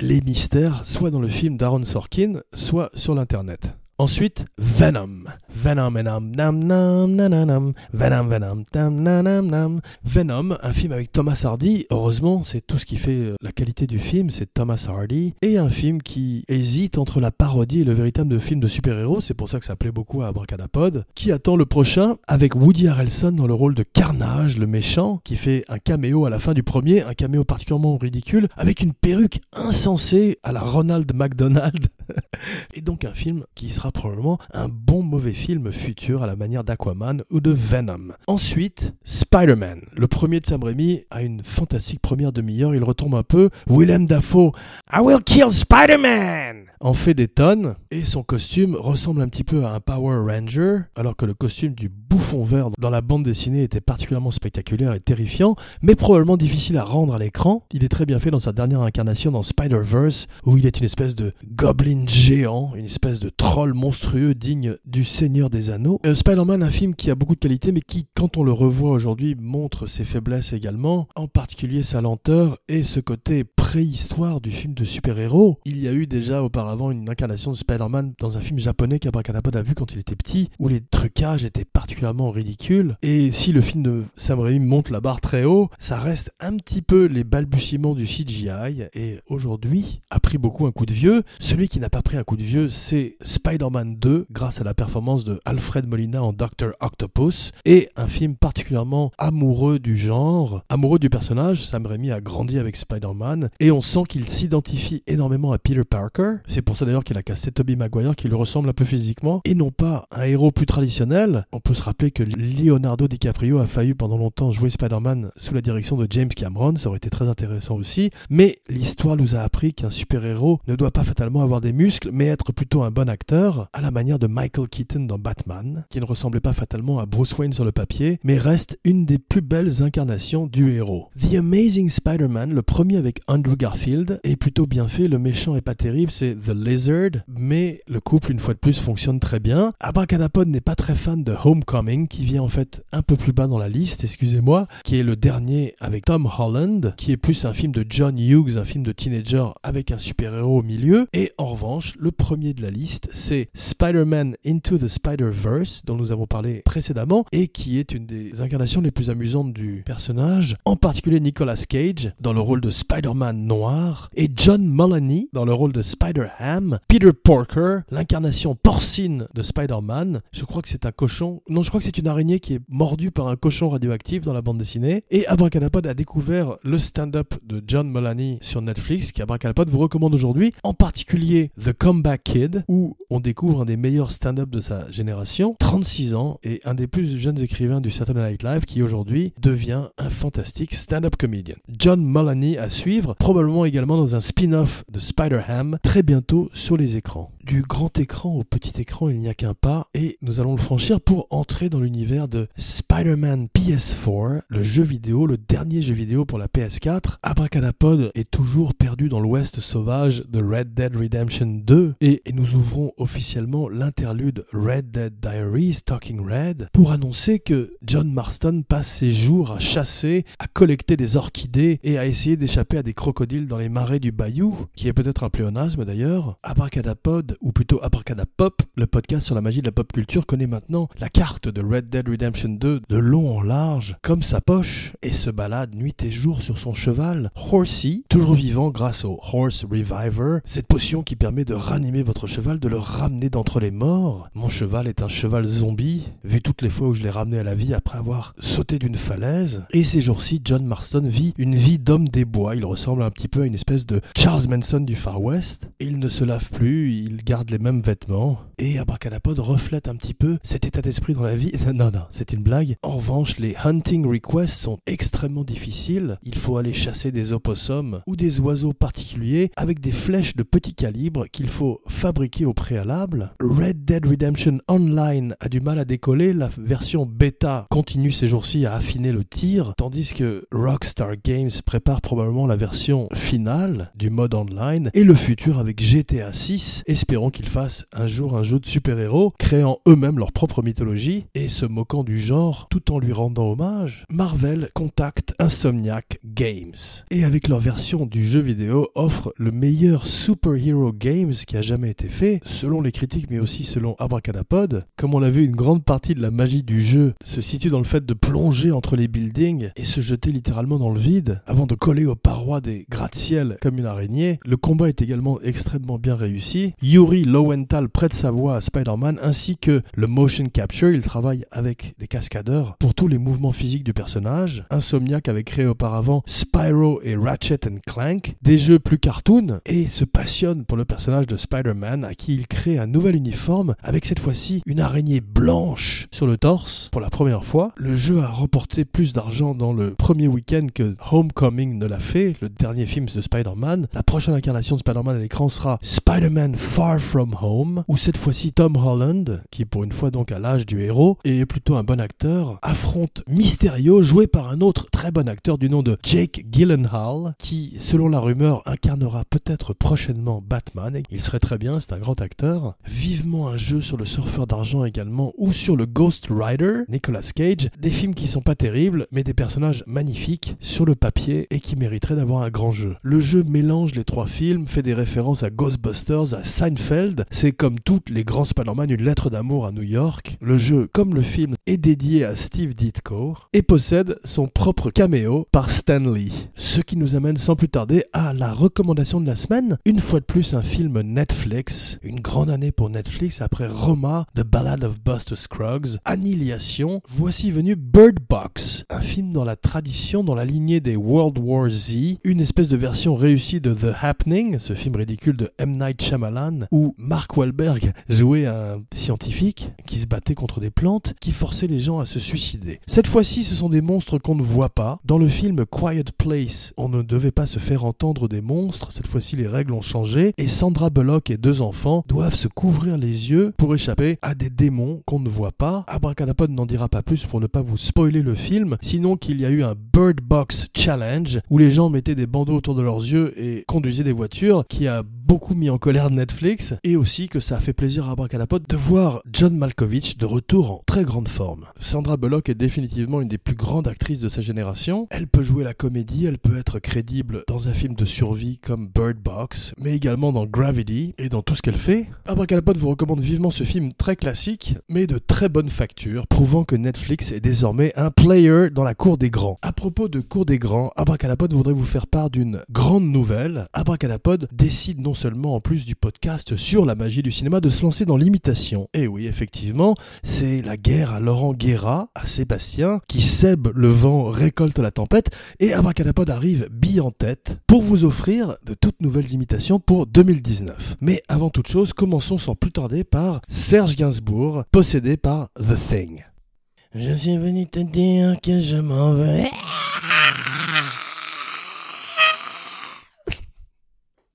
les 0.00 0.20
mystères, 0.20 0.82
soit 0.84 1.10
dans 1.10 1.20
le 1.20 1.28
film 1.28 1.56
d'Aaron 1.56 1.84
Sorkin, 1.84 2.40
soit 2.54 2.90
sur 2.94 3.14
l'internet. 3.14 3.74
Ensuite, 3.96 4.44
Venom. 4.58 5.28
Venom, 5.48 5.94
Venom, 5.94 6.32
nam, 6.32 6.58
nam, 6.58 7.06
nam, 7.06 7.72
Venom, 7.92 8.28
Venom, 8.28 8.64
nam, 8.74 9.22
nam, 9.22 9.46
nam. 9.46 9.80
Venom, 10.02 10.58
un 10.60 10.72
film 10.72 10.90
avec 10.90 11.12
Thomas 11.12 11.42
Hardy. 11.44 11.86
Heureusement, 11.90 12.42
c'est 12.42 12.60
tout 12.60 12.76
ce 12.78 12.86
qui 12.86 12.96
fait 12.96 13.12
euh, 13.12 13.36
la 13.40 13.52
qualité 13.52 13.86
du 13.86 14.00
film, 14.00 14.30
c'est 14.30 14.52
Thomas 14.52 14.84
Hardy. 14.88 15.34
Et 15.42 15.58
un 15.58 15.68
film 15.68 16.02
qui 16.02 16.44
hésite 16.48 16.98
entre 16.98 17.20
la 17.20 17.30
parodie 17.30 17.82
et 17.82 17.84
le 17.84 17.92
véritable 17.92 18.40
film 18.40 18.58
de 18.58 18.66
super-héros. 18.66 19.20
C'est 19.20 19.34
pour 19.34 19.48
ça 19.48 19.60
que 19.60 19.64
ça 19.64 19.76
plaît 19.76 19.92
beaucoup 19.92 20.22
à 20.22 20.26
Abracadapod. 20.26 21.04
Qui 21.14 21.30
attend 21.30 21.54
le 21.54 21.64
prochain 21.64 22.16
avec 22.26 22.56
Woody 22.56 22.88
Harrelson 22.88 23.30
dans 23.30 23.46
le 23.46 23.54
rôle 23.54 23.76
de 23.76 23.84
Carnage, 23.84 24.58
le 24.58 24.66
méchant, 24.66 25.20
qui 25.22 25.36
fait 25.36 25.64
un 25.68 25.78
caméo 25.78 26.26
à 26.26 26.30
la 26.30 26.40
fin 26.40 26.52
du 26.52 26.64
premier, 26.64 27.02
un 27.02 27.14
caméo 27.14 27.44
particulièrement 27.44 27.96
ridicule, 27.96 28.48
avec 28.56 28.80
une 28.80 28.92
perruque 28.92 29.40
insensée 29.52 30.40
à 30.42 30.50
la 30.50 30.62
Ronald 30.62 31.14
McDonald. 31.14 31.86
et 32.74 32.80
donc 32.80 33.04
un 33.04 33.14
film 33.14 33.44
qui 33.54 33.70
sera 33.70 33.83
probablement 33.90 34.38
un 34.52 34.68
bon 34.68 35.02
mauvais 35.02 35.32
film 35.32 35.72
futur 35.72 36.22
à 36.22 36.26
la 36.26 36.36
manière 36.36 36.64
d'Aquaman 36.64 37.22
ou 37.30 37.40
de 37.40 37.50
Venom. 37.50 38.12
Ensuite, 38.26 38.94
Spider-Man. 39.04 39.82
Le 39.92 40.06
premier 40.06 40.40
de 40.40 40.46
Sam 40.46 40.62
Raimi 40.64 41.04
a 41.10 41.22
une 41.22 41.42
fantastique 41.42 42.00
première 42.00 42.32
demi-heure, 42.32 42.74
il 42.74 42.84
retombe 42.84 43.14
un 43.14 43.22
peu. 43.22 43.50
Willem 43.68 44.06
Dafoe, 44.06 44.52
I 44.92 45.00
will 45.00 45.22
kill 45.22 45.50
Spider-Man 45.50 46.64
en 46.84 46.92
fait 46.92 47.14
des 47.14 47.28
tonnes 47.28 47.76
et 47.90 48.04
son 48.04 48.22
costume 48.22 48.76
ressemble 48.76 49.22
un 49.22 49.28
petit 49.28 49.42
peu 49.42 49.64
à 49.64 49.70
un 49.70 49.80
Power 49.80 50.18
Ranger 50.18 50.80
alors 50.94 51.16
que 51.16 51.24
le 51.24 51.32
costume 51.32 51.72
du 51.72 51.88
bouffon 52.14 52.44
vert 52.44 52.70
dans 52.78 52.90
la 52.90 53.00
bande 53.00 53.24
dessinée 53.24 53.64
était 53.64 53.80
particulièrement 53.80 54.30
spectaculaire 54.30 54.94
et 54.94 55.00
terrifiant 55.00 55.56
mais 55.82 55.96
probablement 55.96 56.36
difficile 56.36 56.78
à 56.78 56.84
rendre 56.84 57.12
à 57.12 57.18
l'écran. 57.18 57.64
Il 57.72 57.82
est 57.82 57.88
très 57.88 58.06
bien 58.06 58.20
fait 58.20 58.30
dans 58.30 58.38
sa 58.38 58.52
dernière 58.52 58.82
incarnation 58.82 59.32
dans 59.32 59.42
Spider-Verse 59.42 60.28
où 60.44 60.56
il 60.56 60.64
est 60.64 60.78
une 60.78 60.84
espèce 60.84 61.16
de 61.16 61.32
goblin 61.44 62.04
géant, 62.06 62.72
une 62.76 62.84
espèce 62.84 63.18
de 63.18 63.30
troll 63.30 63.74
monstrueux 63.74 64.34
digne 64.34 64.76
du 64.84 65.04
Seigneur 65.04 65.50
des 65.50 65.70
Anneaux. 65.70 65.98
Euh, 66.06 66.14
Spider-Man, 66.14 66.62
un 66.62 66.70
film 66.70 66.94
qui 66.94 67.10
a 67.10 67.16
beaucoup 67.16 67.34
de 67.34 67.40
qualités, 67.40 67.72
mais 67.72 67.80
qui, 67.80 68.06
quand 68.14 68.36
on 68.36 68.44
le 68.44 68.52
revoit 68.52 68.92
aujourd'hui, 68.92 69.34
montre 69.36 69.86
ses 69.86 70.04
faiblesses 70.04 70.52
également, 70.52 71.08
en 71.16 71.26
particulier 71.26 71.82
sa 71.82 72.00
lenteur 72.00 72.58
et 72.68 72.84
ce 72.84 73.00
côté 73.00 73.42
préhistoire 73.42 74.40
du 74.40 74.52
film 74.52 74.74
de 74.74 74.84
super-héros. 74.84 75.58
Il 75.64 75.80
y 75.80 75.88
a 75.88 75.92
eu 75.92 76.06
déjà 76.06 76.44
auparavant 76.44 76.92
une 76.92 77.10
incarnation 77.10 77.50
de 77.50 77.56
Spider-Man 77.56 78.14
dans 78.20 78.38
un 78.38 78.40
film 78.40 78.60
japonais 78.60 79.00
qu'Abracadapod 79.00 79.56
a 79.56 79.62
vu 79.62 79.74
quand 79.74 79.92
il 79.92 79.98
était 79.98 80.14
petit, 80.14 80.48
où 80.60 80.68
les 80.68 80.80
trucages 80.80 81.44
étaient 81.44 81.64
particulièrement 81.64 82.03
ridicules. 82.12 82.96
Et 83.02 83.32
si 83.32 83.52
le 83.52 83.60
film 83.60 83.82
de 83.82 84.04
Sam 84.16 84.40
Raimi 84.40 84.64
monte 84.64 84.90
la 84.90 85.00
barre 85.00 85.20
très 85.20 85.44
haut, 85.44 85.70
ça 85.78 85.98
reste 85.98 86.30
un 86.40 86.56
petit 86.56 86.82
peu 86.82 87.06
les 87.06 87.24
balbutiements 87.24 87.94
du 87.94 88.04
CGI. 88.04 88.84
Et 88.94 89.20
aujourd'hui, 89.28 90.00
a 90.10 90.18
pris 90.20 90.38
beaucoup 90.38 90.66
un 90.66 90.72
coup 90.72 90.86
de 90.86 90.92
vieux. 90.92 91.22
Celui 91.40 91.68
qui 91.68 91.80
n'a 91.80 91.90
pas 91.90 92.02
pris 92.02 92.16
un 92.16 92.24
coup 92.24 92.36
de 92.36 92.42
vieux, 92.42 92.68
c'est 92.68 93.16
Spider-Man 93.22 93.96
2 93.96 94.26
grâce 94.30 94.60
à 94.60 94.64
la 94.64 94.74
performance 94.74 95.24
de 95.24 95.40
Alfred 95.44 95.86
Molina 95.86 96.22
en 96.22 96.32
Dr. 96.32 96.72
Octopus 96.80 97.52
et 97.64 97.88
un 97.96 98.06
film 98.06 98.36
particulièrement 98.36 99.10
amoureux 99.18 99.78
du 99.78 99.96
genre, 99.96 100.62
amoureux 100.68 100.98
du 100.98 101.10
personnage. 101.10 101.66
Sam 101.66 101.86
Raimi 101.86 102.10
a 102.10 102.20
grandi 102.20 102.58
avec 102.58 102.76
Spider-Man 102.76 103.50
et 103.60 103.70
on 103.70 103.80
sent 103.80 104.04
qu'il 104.08 104.28
s'identifie 104.28 105.02
énormément 105.06 105.52
à 105.52 105.58
Peter 105.58 105.84
Parker. 105.84 106.36
C'est 106.46 106.62
pour 106.62 106.76
ça 106.76 106.84
d'ailleurs 106.84 107.04
qu'il 107.04 107.18
a 107.18 107.22
cassé 107.22 107.50
Tobey 107.50 107.76
Maguire 107.76 108.16
qui 108.16 108.28
lui 108.28 108.36
ressemble 108.36 108.68
un 108.68 108.72
peu 108.72 108.84
physiquement 108.84 109.40
et 109.44 109.54
non 109.54 109.70
pas 109.70 110.06
un 110.10 110.24
héros 110.24 110.50
plus 110.50 110.66
traditionnel. 110.66 111.46
On 111.52 111.60
peut 111.60 111.74
se 111.74 111.82
rappeler 111.82 111.93
rappeler 111.94 112.10
que 112.10 112.24
Leonardo 112.24 113.06
DiCaprio 113.06 113.60
a 113.60 113.66
failli 113.66 113.94
pendant 113.94 114.18
longtemps 114.18 114.50
jouer 114.50 114.68
Spider-Man 114.68 115.30
sous 115.36 115.54
la 115.54 115.60
direction 115.60 115.96
de 115.96 116.08
James 116.10 116.28
Cameron, 116.28 116.74
ça 116.74 116.88
aurait 116.88 116.96
été 116.96 117.08
très 117.08 117.28
intéressant 117.28 117.76
aussi, 117.76 118.10
mais 118.30 118.58
l'histoire 118.68 119.14
nous 119.16 119.36
a 119.36 119.42
appris 119.42 119.74
qu'un 119.74 119.90
super-héros 119.90 120.58
ne 120.66 120.74
doit 120.74 120.90
pas 120.90 121.04
fatalement 121.04 121.42
avoir 121.42 121.60
des 121.60 121.72
muscles, 121.72 122.10
mais 122.12 122.26
être 122.26 122.50
plutôt 122.52 122.82
un 122.82 122.90
bon 122.90 123.08
acteur, 123.08 123.68
à 123.72 123.80
la 123.80 123.92
manière 123.92 124.18
de 124.18 124.26
Michael 124.26 124.66
Keaton 124.66 125.04
dans 125.04 125.20
Batman, 125.20 125.84
qui 125.88 126.00
ne 126.00 126.04
ressemblait 126.04 126.40
pas 126.40 126.52
fatalement 126.52 126.98
à 126.98 127.06
Bruce 127.06 127.38
Wayne 127.38 127.52
sur 127.52 127.64
le 127.64 127.70
papier, 127.70 128.18
mais 128.24 128.38
reste 128.38 128.76
une 128.82 129.06
des 129.06 129.18
plus 129.18 129.40
belles 129.40 129.84
incarnations 129.84 130.48
du 130.48 130.72
héros. 130.72 131.10
The 131.20 131.36
Amazing 131.36 131.90
Spider-Man, 131.90 132.52
le 132.52 132.62
premier 132.62 132.96
avec 132.96 133.20
Andrew 133.28 133.54
Garfield, 133.54 134.18
est 134.24 134.34
plutôt 134.34 134.66
bien 134.66 134.88
fait, 134.88 135.06
le 135.06 135.20
méchant 135.20 135.54
est 135.54 135.60
pas 135.60 135.76
terrible, 135.76 136.10
c'est 136.10 136.34
The 136.34 136.56
Lizard, 136.56 137.22
mais 137.28 137.82
le 137.86 138.00
couple, 138.00 138.32
une 138.32 138.40
fois 138.40 138.54
de 138.54 138.58
plus, 138.58 138.80
fonctionne 138.80 139.20
très 139.20 139.38
bien. 139.38 139.72
Abracadapod 139.78 140.48
n'est 140.48 140.60
pas 140.60 140.74
très 140.74 140.96
fan 140.96 141.22
de 141.22 141.36
Homecoming, 141.44 141.83
qui 142.08 142.24
vient 142.24 142.42
en 142.42 142.48
fait 142.48 142.82
un 142.92 143.02
peu 143.02 143.16
plus 143.16 143.32
bas 143.32 143.46
dans 143.46 143.58
la 143.58 143.68
liste, 143.68 144.04
excusez-moi, 144.04 144.66
qui 144.84 144.98
est 144.98 145.02
le 145.02 145.16
dernier 145.16 145.74
avec 145.80 146.06
Tom 146.06 146.28
Holland, 146.38 146.94
qui 146.96 147.12
est 147.12 147.16
plus 147.16 147.44
un 147.44 147.52
film 147.52 147.72
de 147.72 147.84
John 147.88 148.18
Hughes, 148.18 148.56
un 148.56 148.64
film 148.64 148.84
de 148.84 148.92
teenager 148.92 149.46
avec 149.62 149.90
un 149.90 149.98
super-héros 149.98 150.60
au 150.60 150.62
milieu. 150.62 151.06
Et 151.12 151.32
en 151.36 151.46
revanche, 151.46 151.94
le 151.98 152.10
premier 152.10 152.54
de 152.54 152.62
la 152.62 152.70
liste, 152.70 153.08
c'est 153.12 153.48
Spider-Man 153.54 154.36
Into 154.46 154.78
the 154.78 154.88
Spider-Verse, 154.88 155.82
dont 155.84 155.96
nous 155.96 156.12
avons 156.12 156.26
parlé 156.26 156.62
précédemment, 156.64 157.24
et 157.32 157.48
qui 157.48 157.78
est 157.78 157.92
une 157.92 158.06
des 158.06 158.40
incarnations 158.40 158.80
les 158.80 158.90
plus 158.90 159.10
amusantes 159.10 159.52
du 159.52 159.82
personnage, 159.84 160.56
en 160.64 160.76
particulier 160.76 161.20
Nicolas 161.20 161.62
Cage, 161.68 162.12
dans 162.20 162.32
le 162.32 162.40
rôle 162.40 162.60
de 162.60 162.70
Spider-Man 162.70 163.46
noir, 163.46 164.10
et 164.14 164.30
John 164.34 164.66
Mulaney, 164.66 165.28
dans 165.32 165.44
le 165.44 165.52
rôle 165.52 165.72
de 165.72 165.82
Spider-Ham, 165.82 166.78
Peter 166.88 167.12
Porker, 167.12 167.80
l'incarnation 167.90 168.54
porcine 168.54 169.26
de 169.34 169.42
Spider-Man. 169.42 170.20
Je 170.32 170.44
crois 170.44 170.62
que 170.62 170.68
c'est 170.68 170.86
un 170.86 170.92
cochon. 170.92 171.42
Non, 171.48 171.62
je 171.64 171.70
crois 171.70 171.80
que 171.80 171.84
c'est 171.84 171.96
une 171.96 172.08
araignée 172.08 172.40
qui 172.40 172.54
est 172.54 172.60
mordue 172.68 173.10
par 173.10 173.28
un 173.28 173.36
cochon 173.36 173.70
radioactif 173.70 174.22
dans 174.22 174.34
la 174.34 174.42
bande 174.42 174.58
dessinée. 174.58 175.04
Et 175.10 175.26
Abracadapod 175.26 175.86
a 175.86 175.94
découvert 175.94 176.58
le 176.62 176.76
stand-up 176.76 177.34
de 177.42 177.64
John 177.66 177.90
Mulaney 177.90 178.38
sur 178.42 178.60
Netflix, 178.60 179.12
qui 179.12 179.22
Abracadapod 179.22 179.70
vous 179.70 179.78
recommande 179.78 180.14
aujourd'hui, 180.14 180.52
en 180.62 180.74
particulier 180.74 181.50
The 181.58 181.72
Comeback 181.72 182.22
Kid, 182.22 182.64
où 182.68 182.96
on 183.08 183.18
découvre 183.18 183.62
un 183.62 183.64
des 183.64 183.78
meilleurs 183.78 184.12
stand-up 184.12 184.50
de 184.50 184.60
sa 184.60 184.90
génération, 184.92 185.56
36 185.58 186.14
ans, 186.14 186.38
et 186.44 186.60
un 186.66 186.74
des 186.74 186.86
plus 186.86 187.16
jeunes 187.16 187.40
écrivains 187.40 187.80
du 187.80 187.90
Saturday 187.90 188.30
Night 188.30 188.42
Live, 188.42 188.64
qui 188.66 188.82
aujourd'hui 188.82 189.32
devient 189.40 189.88
un 189.96 190.10
fantastique 190.10 190.74
stand-up 190.74 191.16
comedian. 191.16 191.56
John 191.68 192.04
Mulaney 192.04 192.58
à 192.58 192.68
suivre, 192.68 193.14
probablement 193.14 193.64
également 193.64 193.96
dans 193.96 194.14
un 194.14 194.20
spin-off 194.20 194.84
de 194.92 195.00
Spider-Ham, 195.00 195.78
très 195.82 196.02
bientôt 196.02 196.50
sur 196.52 196.76
les 196.76 196.98
écrans. 196.98 197.33
Du 197.44 197.60
grand 197.60 197.98
écran 197.98 198.36
au 198.36 198.42
petit 198.42 198.80
écran, 198.80 199.10
il 199.10 199.18
n'y 199.18 199.28
a 199.28 199.34
qu'un 199.34 199.52
pas 199.52 199.88
et 199.92 200.16
nous 200.22 200.40
allons 200.40 200.52
le 200.52 200.60
franchir 200.60 200.98
pour 200.98 201.26
entrer 201.28 201.68
dans 201.68 201.78
l'univers 201.78 202.26
de 202.26 202.48
Spider-Man 202.56 203.48
PS4, 203.54 204.40
le 204.48 204.62
jeu 204.62 204.82
vidéo, 204.82 205.26
le 205.26 205.36
dernier 205.36 205.82
jeu 205.82 205.92
vidéo 205.92 206.24
pour 206.24 206.38
la 206.38 206.46
PS4. 206.46 207.18
Abracadapod 207.22 208.12
est 208.14 208.30
toujours 208.30 208.72
perdu 208.72 209.10
dans 209.10 209.20
l'ouest 209.20 209.60
sauvage 209.60 210.24
de 210.26 210.42
Red 210.42 210.72
Dead 210.72 210.96
Redemption 210.96 211.60
2 211.62 211.96
et, 212.00 212.22
nous 212.32 212.54
ouvrons 212.54 212.92
officiellement 212.96 213.68
l'interlude 213.68 214.46
Red 214.54 214.90
Dead 214.90 215.20
Diaries 215.20 215.80
Talking 215.84 216.26
Red 216.26 216.70
pour 216.72 216.92
annoncer 216.92 217.40
que 217.40 217.74
John 217.82 218.10
Marston 218.10 218.62
passe 218.66 218.88
ses 218.88 219.12
jours 219.12 219.52
à 219.52 219.58
chasser, 219.58 220.24
à 220.38 220.46
collecter 220.46 220.96
des 220.96 221.18
orchidées 221.18 221.78
et 221.84 221.98
à 221.98 222.06
essayer 222.06 222.38
d'échapper 222.38 222.78
à 222.78 222.82
des 222.82 222.94
crocodiles 222.94 223.48
dans 223.48 223.58
les 223.58 223.68
marais 223.68 224.00
du 224.00 224.12
bayou, 224.12 224.56
qui 224.76 224.88
est 224.88 224.94
peut-être 224.94 225.24
un 225.24 225.30
pléonasme 225.30 225.84
d'ailleurs. 225.84 226.38
Abracadapod, 226.42 227.33
ou 227.40 227.52
plutôt 227.52 227.80
Abracadapop, 227.82 228.62
le 228.76 228.86
podcast 228.86 229.26
sur 229.26 229.34
la 229.34 229.40
magie 229.40 229.60
de 229.60 229.66
la 229.66 229.72
pop 229.72 229.92
culture, 229.92 230.26
connaît 230.26 230.46
maintenant 230.46 230.88
la 230.98 231.08
carte 231.08 231.48
de 231.48 231.62
Red 231.62 231.88
Dead 231.88 232.08
Redemption 232.08 232.50
2 232.50 232.82
de 232.88 232.96
long 232.96 233.38
en 233.38 233.42
large, 233.42 233.96
comme 234.02 234.22
sa 234.22 234.40
poche, 234.40 234.94
et 235.02 235.12
se 235.12 235.30
balade 235.30 235.74
nuit 235.74 235.94
et 236.02 236.10
jour 236.10 236.42
sur 236.42 236.58
son 236.58 236.74
cheval, 236.74 237.30
Horsey, 237.34 238.02
toujours 238.08 238.34
vivant 238.34 238.70
grâce 238.70 239.04
au 239.04 239.18
Horse 239.32 239.64
Reviver, 239.64 240.38
cette 240.44 240.66
potion 240.66 241.02
qui 241.02 241.16
permet 241.16 241.44
de 241.44 241.54
ranimer 241.54 242.02
votre 242.02 242.26
cheval, 242.26 242.58
de 242.58 242.68
le 242.68 242.78
ramener 242.78 243.30
d'entre 243.30 243.60
les 243.60 243.70
morts. 243.70 244.28
Mon 244.34 244.48
cheval 244.48 244.86
est 244.86 245.02
un 245.02 245.08
cheval 245.08 245.44
zombie, 245.44 246.10
vu 246.24 246.40
toutes 246.42 246.62
les 246.62 246.70
fois 246.70 246.88
où 246.88 246.94
je 246.94 247.02
l'ai 247.02 247.10
ramené 247.10 247.38
à 247.38 247.42
la 247.42 247.54
vie 247.54 247.74
après 247.74 247.98
avoir 247.98 248.34
sauté 248.38 248.78
d'une 248.78 248.96
falaise. 248.96 249.64
Et 249.72 249.84
ces 249.84 250.00
jours-ci, 250.00 250.40
John 250.44 250.64
Marston 250.64 251.04
vit 251.04 251.34
une 251.38 251.54
vie 251.54 251.78
d'homme 251.78 252.08
des 252.08 252.24
bois. 252.24 252.56
Il 252.56 252.64
ressemble 252.64 253.02
un 253.02 253.10
petit 253.10 253.28
peu 253.28 253.42
à 253.42 253.46
une 253.46 253.54
espèce 253.54 253.86
de 253.86 254.00
Charles 254.16 254.48
Manson 254.48 254.80
du 254.80 254.94
Far 254.94 255.22
West. 255.22 255.68
Il 255.80 255.98
ne 255.98 256.08
se 256.08 256.24
lave 256.24 256.50
plus, 256.50 256.92
il 256.92 257.23
garde 257.24 257.50
les 257.50 257.58
mêmes 257.58 257.80
vêtements. 257.80 258.38
Et 258.58 258.78
Abracadapod 258.78 259.38
reflète 259.38 259.88
un 259.88 259.96
petit 259.96 260.14
peu 260.14 260.38
cet 260.42 260.66
état 260.66 260.82
d'esprit 260.82 261.14
dans 261.14 261.22
la 261.22 261.36
vie. 261.36 261.52
Non, 261.74 261.90
non, 261.90 262.04
c'est 262.10 262.32
une 262.32 262.42
blague. 262.42 262.76
En 262.82 262.98
revanche, 262.98 263.38
les 263.38 263.56
hunting 263.64 264.06
requests 264.06 264.60
sont 264.60 264.78
extrêmement 264.86 265.42
difficiles. 265.42 266.18
Il 266.22 266.36
faut 266.36 266.56
aller 266.56 266.72
chasser 266.72 267.10
des 267.10 267.32
opossums 267.32 268.00
ou 268.06 268.14
des 268.14 268.38
oiseaux 268.38 268.72
particuliers 268.72 269.50
avec 269.56 269.80
des 269.80 269.90
flèches 269.90 270.36
de 270.36 270.44
petit 270.44 270.74
calibre 270.74 271.26
qu'il 271.32 271.48
faut 271.48 271.80
fabriquer 271.88 272.44
au 272.44 272.54
préalable. 272.54 273.32
Red 273.40 273.84
Dead 273.84 274.06
Redemption 274.06 274.58
Online 274.68 275.34
a 275.40 275.48
du 275.48 275.60
mal 275.60 275.80
à 275.80 275.84
décoller. 275.84 276.32
La 276.32 276.48
version 276.58 277.06
bêta 277.06 277.66
continue 277.70 278.12
ces 278.12 278.28
jours-ci 278.28 278.66
à 278.66 278.74
affiner 278.74 279.10
le 279.10 279.24
tir, 279.24 279.72
tandis 279.76 280.12
que 280.14 280.46
Rockstar 280.52 281.14
Games 281.24 281.50
prépare 281.64 282.02
probablement 282.02 282.46
la 282.46 282.56
version 282.56 283.08
finale 283.14 283.90
du 283.96 284.10
mode 284.10 284.34
online 284.34 284.90
et 284.94 285.02
le 285.02 285.14
futur 285.14 285.58
avec 285.58 285.82
GTA 285.82 286.32
6. 286.32 286.84
Espérons 287.14 287.30
qu'ils 287.30 287.48
fassent 287.48 287.86
un 287.92 288.08
jour 288.08 288.36
un 288.36 288.42
jeu 288.42 288.58
de 288.58 288.66
super-héros, 288.66 289.34
créant 289.38 289.78
eux-mêmes 289.86 290.18
leur 290.18 290.32
propre 290.32 290.64
mythologie 290.64 291.26
et 291.36 291.46
se 291.46 291.64
moquant 291.64 292.02
du 292.02 292.18
genre 292.18 292.66
tout 292.72 292.90
en 292.90 292.98
lui 292.98 293.12
rendant 293.12 293.52
hommage. 293.52 294.04
Marvel 294.10 294.70
contacte 294.74 295.32
Insomniac 295.38 296.18
Games 296.24 296.74
et 297.12 297.22
avec 297.22 297.46
leur 297.46 297.60
version 297.60 298.04
du 298.04 298.24
jeu 298.24 298.40
vidéo 298.40 298.88
offre 298.96 299.32
le 299.36 299.52
meilleur 299.52 300.08
superhero 300.08 300.92
games 300.92 301.34
qui 301.46 301.56
a 301.56 301.62
jamais 301.62 301.90
été 301.90 302.08
fait, 302.08 302.40
selon 302.46 302.80
les 302.80 302.90
critiques 302.90 303.30
mais 303.30 303.38
aussi 303.38 303.62
selon 303.62 303.94
Abracadapod. 304.00 304.84
Comme 304.96 305.14
on 305.14 305.20
l'a 305.20 305.30
vu, 305.30 305.44
une 305.44 305.54
grande 305.54 305.84
partie 305.84 306.16
de 306.16 306.20
la 306.20 306.32
magie 306.32 306.64
du 306.64 306.80
jeu 306.80 307.14
se 307.22 307.40
situe 307.40 307.70
dans 307.70 307.78
le 307.78 307.84
fait 307.84 308.04
de 308.04 308.14
plonger 308.14 308.72
entre 308.72 308.96
les 308.96 309.06
buildings 309.06 309.70
et 309.76 309.84
se 309.84 310.00
jeter 310.00 310.32
littéralement 310.32 310.80
dans 310.80 310.90
le 310.90 310.98
vide 310.98 311.42
avant 311.46 311.66
de 311.66 311.76
coller 311.76 312.06
aux 312.06 312.16
parois 312.16 312.60
des 312.60 312.86
gratte-ciel 312.90 313.56
comme 313.62 313.78
une 313.78 313.86
araignée. 313.86 314.40
Le 314.44 314.56
combat 314.56 314.88
est 314.88 315.00
également 315.00 315.40
extrêmement 315.42 316.00
bien 316.00 316.16
réussi. 316.16 316.74
Yuri 317.04 317.24
Lowenthal 317.24 317.90
prête 317.90 318.14
sa 318.14 318.30
voix 318.30 318.56
à 318.56 318.60
Spider-Man 318.62 319.18
ainsi 319.22 319.58
que 319.58 319.82
le 319.92 320.06
motion 320.06 320.46
capture. 320.46 320.90
Il 320.90 321.02
travaille 321.02 321.44
avec 321.50 321.94
des 321.98 322.06
cascadeurs 322.06 322.78
pour 322.78 322.94
tous 322.94 323.08
les 323.08 323.18
mouvements 323.18 323.52
physiques 323.52 323.84
du 323.84 323.92
personnage. 323.92 324.64
Insomniac 324.70 325.28
avait 325.28 325.44
créé 325.44 325.66
auparavant 325.66 326.22
Spyro 326.24 327.02
et 327.02 327.14
Ratchet 327.14 327.60
Clank, 327.86 328.36
des 328.40 328.56
jeux 328.56 328.78
plus 328.78 328.98
cartoon, 328.98 329.60
et 329.66 329.86
se 329.86 330.06
passionne 330.06 330.64
pour 330.64 330.78
le 330.78 330.86
personnage 330.86 331.26
de 331.26 331.36
Spider-Man 331.36 332.06
à 332.06 332.14
qui 332.14 332.36
il 332.36 332.46
crée 332.46 332.78
un 332.78 332.86
nouvel 332.86 333.16
uniforme 333.16 333.74
avec 333.82 334.06
cette 334.06 334.18
fois-ci 334.18 334.62
une 334.64 334.80
araignée 334.80 335.20
blanche 335.20 336.06
sur 336.10 336.26
le 336.26 336.38
torse 336.38 336.88
pour 336.90 337.02
la 337.02 337.10
première 337.10 337.44
fois. 337.44 337.72
Le 337.76 337.96
jeu 337.96 338.20
a 338.20 338.28
remporté 338.28 338.86
plus 338.86 339.12
d'argent 339.12 339.54
dans 339.54 339.74
le 339.74 339.90
premier 339.90 340.26
week-end 340.26 340.68
que 340.74 340.96
Homecoming 341.12 341.78
ne 341.78 341.84
l'a 341.84 341.98
fait, 341.98 342.34
le 342.40 342.48
dernier 342.48 342.86
film 342.86 343.04
de 343.14 343.20
Spider-Man. 343.20 343.88
La 343.92 344.02
prochaine 344.02 344.32
incarnation 344.32 344.76
de 344.76 344.80
Spider-Man 344.80 345.16
à 345.16 345.20
l'écran 345.20 345.50
sera 345.50 345.78
Spider-Man 345.82 346.54
Far 346.56 346.93
From 346.98 347.36
Home, 347.40 347.84
où 347.88 347.96
cette 347.96 348.16
fois-ci 348.16 348.52
Tom 348.52 348.76
Holland, 348.76 349.42
qui 349.50 349.64
pour 349.64 349.84
une 349.84 349.92
fois 349.92 350.10
donc 350.10 350.32
à 350.32 350.38
l'âge 350.38 350.66
du 350.66 350.82
héros 350.82 351.18
et 351.24 351.40
est 351.40 351.46
plutôt 351.46 351.76
un 351.76 351.84
bon 351.84 352.00
acteur, 352.00 352.58
affronte 352.62 353.22
Mysterio, 353.28 354.02
joué 354.02 354.26
par 354.26 354.50
un 354.50 354.60
autre 354.60 354.86
très 354.90 355.10
bon 355.10 355.28
acteur 355.28 355.58
du 355.58 355.68
nom 355.68 355.82
de 355.82 355.98
Jake 356.02 356.46
Gyllenhaal, 356.50 357.34
qui, 357.38 357.74
selon 357.78 358.08
la 358.08 358.20
rumeur, 358.20 358.62
incarnera 358.66 359.24
peut-être 359.28 359.72
prochainement 359.72 360.42
Batman. 360.46 361.02
Il 361.10 361.20
serait 361.20 361.40
très 361.40 361.58
bien, 361.58 361.80
c'est 361.80 361.92
un 361.92 361.98
grand 361.98 362.20
acteur. 362.20 362.76
Vivement 362.86 363.48
un 363.48 363.56
jeu 363.56 363.80
sur 363.80 363.96
le 363.96 364.04
surfeur 364.04 364.46
d'argent 364.46 364.84
également, 364.84 365.32
ou 365.36 365.52
sur 365.52 365.76
le 365.76 365.86
Ghost 365.86 366.28
Rider, 366.30 366.82
Nicolas 366.88 367.30
Cage. 367.34 367.70
Des 367.80 367.90
films 367.90 368.14
qui 368.14 368.28
sont 368.28 368.40
pas 368.40 368.54
terribles, 368.54 369.06
mais 369.12 369.24
des 369.24 369.34
personnages 369.34 369.82
magnifiques 369.86 370.56
sur 370.60 370.84
le 370.84 370.94
papier 370.94 371.46
et 371.50 371.60
qui 371.60 371.76
mériteraient 371.76 372.16
d'avoir 372.16 372.42
un 372.42 372.50
grand 372.50 372.70
jeu. 372.70 372.96
Le 373.02 373.20
jeu 373.20 373.42
mélange 373.42 373.94
les 373.94 374.04
trois 374.04 374.26
films, 374.26 374.66
fait 374.66 374.82
des 374.82 374.94
références 374.94 375.42
à 375.42 375.50
Ghostbusters, 375.50 376.34
à 376.34 376.44
Seinfeld. 376.44 376.83
C'est 377.30 377.52
comme 377.52 377.80
toutes 377.80 378.10
les 378.10 378.24
grands 378.24 378.44
Spider-Man 378.44 378.90
une 378.90 379.04
lettre 379.04 379.30
d'amour 379.30 379.64
à 379.64 379.72
New 379.72 379.82
York. 379.82 380.36
Le 380.42 380.58
jeu, 380.58 380.86
comme 380.92 381.14
le 381.14 381.22
film, 381.22 381.54
est 381.66 381.78
dédié 381.78 382.24
à 382.24 382.36
Steve 382.36 382.74
Ditko 382.74 383.38
et 383.54 383.62
possède 383.62 384.18
son 384.22 384.48
propre 384.48 384.90
caméo 384.90 385.48
par 385.50 385.70
Stan 385.70 385.98
Lee. 385.98 386.50
Ce 386.56 386.82
qui 386.82 386.98
nous 386.98 387.14
amène 387.14 387.38
sans 387.38 387.56
plus 387.56 387.70
tarder 387.70 388.04
à 388.12 388.34
la 388.34 388.52
recommandation 388.52 389.18
de 389.18 389.26
la 389.26 389.34
semaine. 389.34 389.78
Une 389.86 389.98
fois 389.98 390.20
de 390.20 390.26
plus, 390.26 390.52
un 390.52 390.60
film 390.60 391.00
Netflix. 391.00 391.98
Une 392.02 392.20
grande 392.20 392.50
année 392.50 392.70
pour 392.70 392.90
Netflix 392.90 393.40
après 393.40 393.66
Roma, 393.66 394.26
The 394.34 394.42
Ballad 394.42 394.84
of 394.84 395.00
Buster 395.00 395.36
Scruggs, 395.36 395.96
Annihilation. 396.04 397.00
Voici 397.08 397.50
venu 397.50 397.76
Bird 397.76 398.18
Box, 398.28 398.84
un 398.90 399.00
film 399.00 399.32
dans 399.32 399.44
la 399.44 399.56
tradition, 399.56 400.22
dans 400.22 400.34
la 400.34 400.44
lignée 400.44 400.80
des 400.80 400.96
World 400.96 401.38
War 401.38 401.70
Z, 401.70 402.18
une 402.24 402.40
espèce 402.40 402.68
de 402.68 402.76
version 402.76 403.14
réussie 403.14 403.60
de 403.60 403.72
The 403.72 403.94
Happening, 404.02 404.58
ce 404.58 404.74
film 404.74 404.96
ridicule 404.96 405.36
de 405.38 405.50
M. 405.56 405.78
Night 405.78 406.02
Shyamalan, 406.02 406.63
où 406.70 406.94
Mark 406.98 407.36
Wahlberg 407.36 407.92
jouait 408.08 408.46
un 408.46 408.82
scientifique 408.92 409.72
qui 409.86 409.98
se 409.98 410.06
battait 410.06 410.34
contre 410.34 410.60
des 410.60 410.70
plantes 410.70 411.14
qui 411.20 411.32
forçaient 411.32 411.66
les 411.66 411.80
gens 411.80 412.00
à 412.00 412.06
se 412.06 412.18
suicider. 412.18 412.80
Cette 412.86 413.06
fois-ci, 413.06 413.44
ce 413.44 413.54
sont 413.54 413.68
des 413.68 413.80
monstres 413.80 414.18
qu'on 414.18 414.34
ne 414.34 414.42
voit 414.42 414.68
pas. 414.68 414.98
Dans 415.04 415.18
le 415.18 415.28
film 415.28 415.64
Quiet 415.66 416.04
Place, 416.16 416.72
on 416.76 416.88
ne 416.88 417.02
devait 417.02 417.30
pas 417.30 417.46
se 417.46 417.58
faire 417.58 417.84
entendre 417.84 418.28
des 418.28 418.40
monstres. 418.40 418.92
Cette 418.92 419.06
fois-ci, 419.06 419.36
les 419.36 419.46
règles 419.46 419.72
ont 419.72 419.80
changé 419.80 420.32
et 420.38 420.48
Sandra 420.48 420.90
Bullock 420.90 421.30
et 421.30 421.36
deux 421.36 421.62
enfants 421.62 422.04
doivent 422.08 422.34
se 422.34 422.48
couvrir 422.48 422.96
les 422.96 423.30
yeux 423.30 423.52
pour 423.56 423.74
échapper 423.74 424.18
à 424.22 424.34
des 424.34 424.50
démons 424.50 425.02
qu'on 425.06 425.20
ne 425.20 425.28
voit 425.28 425.52
pas. 425.52 425.84
Abracadapod 425.86 426.50
n'en 426.50 426.66
dira 426.66 426.88
pas 426.88 427.02
plus 427.02 427.26
pour 427.26 427.40
ne 427.40 427.46
pas 427.46 427.62
vous 427.62 427.76
spoiler 427.76 428.22
le 428.22 428.34
film, 428.34 428.76
sinon 428.80 429.16
qu'il 429.16 429.40
y 429.40 429.46
a 429.46 429.50
eu 429.50 429.62
un 429.62 429.74
Bird 429.92 430.20
Box 430.20 430.68
Challenge 430.74 431.40
où 431.50 431.58
les 431.58 431.70
gens 431.70 431.88
mettaient 431.88 432.14
des 432.14 432.26
bandeaux 432.26 432.56
autour 432.56 432.74
de 432.74 432.82
leurs 432.82 432.98
yeux 432.98 433.32
et 433.36 433.64
conduisaient 433.66 434.04
des 434.04 434.12
voitures 434.12 434.64
qui 434.68 434.86
a 434.86 435.02
beaucoup 435.26 435.54
mis 435.54 435.70
en 435.70 435.78
colère 435.78 436.10
Netflix 436.10 436.74
et 436.84 436.96
aussi 436.96 437.28
que 437.28 437.40
ça 437.40 437.56
a 437.56 437.60
fait 437.60 437.72
plaisir 437.72 438.08
à 438.08 438.12
Abracadapod 438.12 438.66
de 438.68 438.76
voir 438.76 439.22
John 439.32 439.56
Malkovich 439.56 440.18
de 440.18 440.26
retour 440.26 440.70
en 440.70 440.82
très 440.86 441.04
grande 441.04 441.28
forme. 441.28 441.66
Sandra 441.78 442.16
Bullock 442.16 442.50
est 442.50 442.54
définitivement 442.54 443.20
une 443.20 443.28
des 443.28 443.38
plus 443.38 443.54
grandes 443.54 443.88
actrices 443.88 444.20
de 444.20 444.28
sa 444.28 444.42
génération. 444.42 445.06
Elle 445.10 445.26
peut 445.26 445.42
jouer 445.42 445.64
la 445.64 445.72
comédie, 445.72 446.26
elle 446.26 446.38
peut 446.38 446.58
être 446.58 446.78
crédible 446.78 447.44
dans 447.48 447.68
un 447.68 447.72
film 447.72 447.94
de 447.94 448.04
survie 448.04 448.58
comme 448.58 448.88
Bird 448.88 449.16
Box, 449.16 449.74
mais 449.78 449.94
également 449.94 450.32
dans 450.32 450.46
Gravity 450.46 451.14
et 451.16 451.30
dans 451.30 451.42
tout 451.42 451.54
ce 451.54 451.62
qu'elle 451.62 451.76
fait. 451.76 452.06
Abracadapod 452.26 452.76
vous 452.76 452.90
recommande 452.90 453.20
vivement 453.20 453.50
ce 453.50 453.64
film 453.64 453.92
très 453.94 454.16
classique, 454.16 454.76
mais 454.90 455.06
de 455.06 455.18
très 455.18 455.48
bonne 455.48 455.70
facture, 455.70 456.26
prouvant 456.26 456.64
que 456.64 456.76
Netflix 456.76 457.32
est 457.32 457.40
désormais 457.40 457.92
un 457.96 458.10
player 458.10 458.68
dans 458.70 458.84
la 458.84 458.94
cour 458.94 459.16
des 459.16 459.30
grands. 459.30 459.58
À 459.62 459.72
propos 459.72 460.08
de 460.08 460.20
cour 460.20 460.44
des 460.44 460.58
grands, 460.58 460.90
Abracadapod 460.96 461.52
voudrait 461.52 461.72
vous 461.72 461.84
faire 461.84 462.06
part 462.06 462.28
d'une 462.28 462.60
grande 462.70 463.04
nouvelle. 463.04 463.68
Abracadapod 463.72 464.48
décide 464.52 465.00
non 465.00 465.13
seulement 465.14 465.54
en 465.54 465.60
plus 465.60 465.86
du 465.86 465.94
podcast 465.94 466.56
sur 466.56 466.84
la 466.84 466.94
magie 466.94 467.22
du 467.22 467.30
cinéma 467.30 467.60
de 467.60 467.70
se 467.70 467.82
lancer 467.82 468.04
dans 468.04 468.16
l'imitation. 468.16 468.88
Et 468.94 469.06
oui, 469.06 469.26
effectivement, 469.26 469.94
c'est 470.22 470.62
la 470.62 470.76
guerre 470.76 471.12
à 471.12 471.20
Laurent 471.20 471.54
Guéra, 471.54 472.08
à 472.14 472.26
Sébastien, 472.26 473.00
qui 473.08 473.22
sèbe 473.22 473.68
le 473.74 473.88
vent, 473.88 474.30
récolte 474.30 474.78
la 474.78 474.90
tempête, 474.90 475.30
et 475.60 475.72
Abracadapod 475.72 476.28
arrive 476.30 476.68
bille 476.70 477.00
en 477.00 477.10
tête 477.10 477.58
pour 477.66 477.82
vous 477.82 478.04
offrir 478.04 478.56
de 478.66 478.74
toutes 478.74 479.00
nouvelles 479.00 479.32
imitations 479.32 479.78
pour 479.78 480.06
2019. 480.06 480.96
Mais 481.00 481.22
avant 481.28 481.50
toute 481.50 481.68
chose, 481.68 481.92
commençons 481.92 482.38
sans 482.38 482.54
plus 482.54 482.72
tarder 482.72 483.04
par 483.04 483.40
Serge 483.48 483.96
Gainsbourg, 483.96 484.64
possédé 484.70 485.16
par 485.16 485.50
The 485.56 485.76
Thing. 485.88 486.24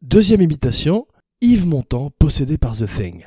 Deuxième 0.02 0.42
imitation, 0.42 1.08
Yves 1.42 1.68
Montand, 1.68 2.10
possédé 2.20 2.58
par 2.58 2.78
The 2.78 2.86
Thing. 2.86 3.26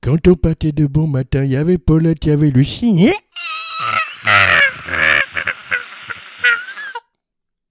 Quand 0.00 0.26
on 0.26 0.34
partait 0.34 0.72
de 0.72 0.86
bon 0.86 1.06
matin, 1.06 1.44
il 1.44 1.50
y 1.50 1.56
avait 1.56 1.76
Paulette, 1.76 2.24
il 2.24 2.28
y 2.30 2.32
avait 2.32 2.48
Lucie. 2.48 3.10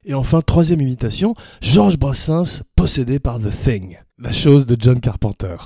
Et 0.06 0.14
enfin, 0.14 0.42
troisième 0.42 0.82
imitation, 0.82 1.34
Georges 1.62 1.98
Brassens, 1.98 2.62
possédé 2.76 3.20
par 3.20 3.40
The 3.40 3.50
Thing, 3.50 3.98
la 4.20 4.32
chose 4.32 4.68
de 4.68 4.78
John 4.80 5.00
Carpenter. 5.00 5.58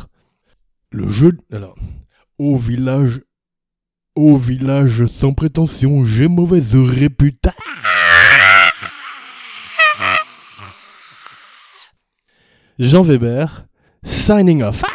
Le 0.91 1.08
jeu... 1.08 1.38
Alors, 1.51 1.75
au 2.38 2.56
village... 2.56 3.21
Au 4.15 4.38
village 4.38 5.06
sans 5.08 5.34
prétention, 5.34 6.06
j'ai 6.06 6.30
mauvaise 6.30 6.75
réputation. 6.75 7.62
Jean 12.78 13.04
Weber, 13.04 13.50
signing 14.04 14.62
off. 14.62 14.95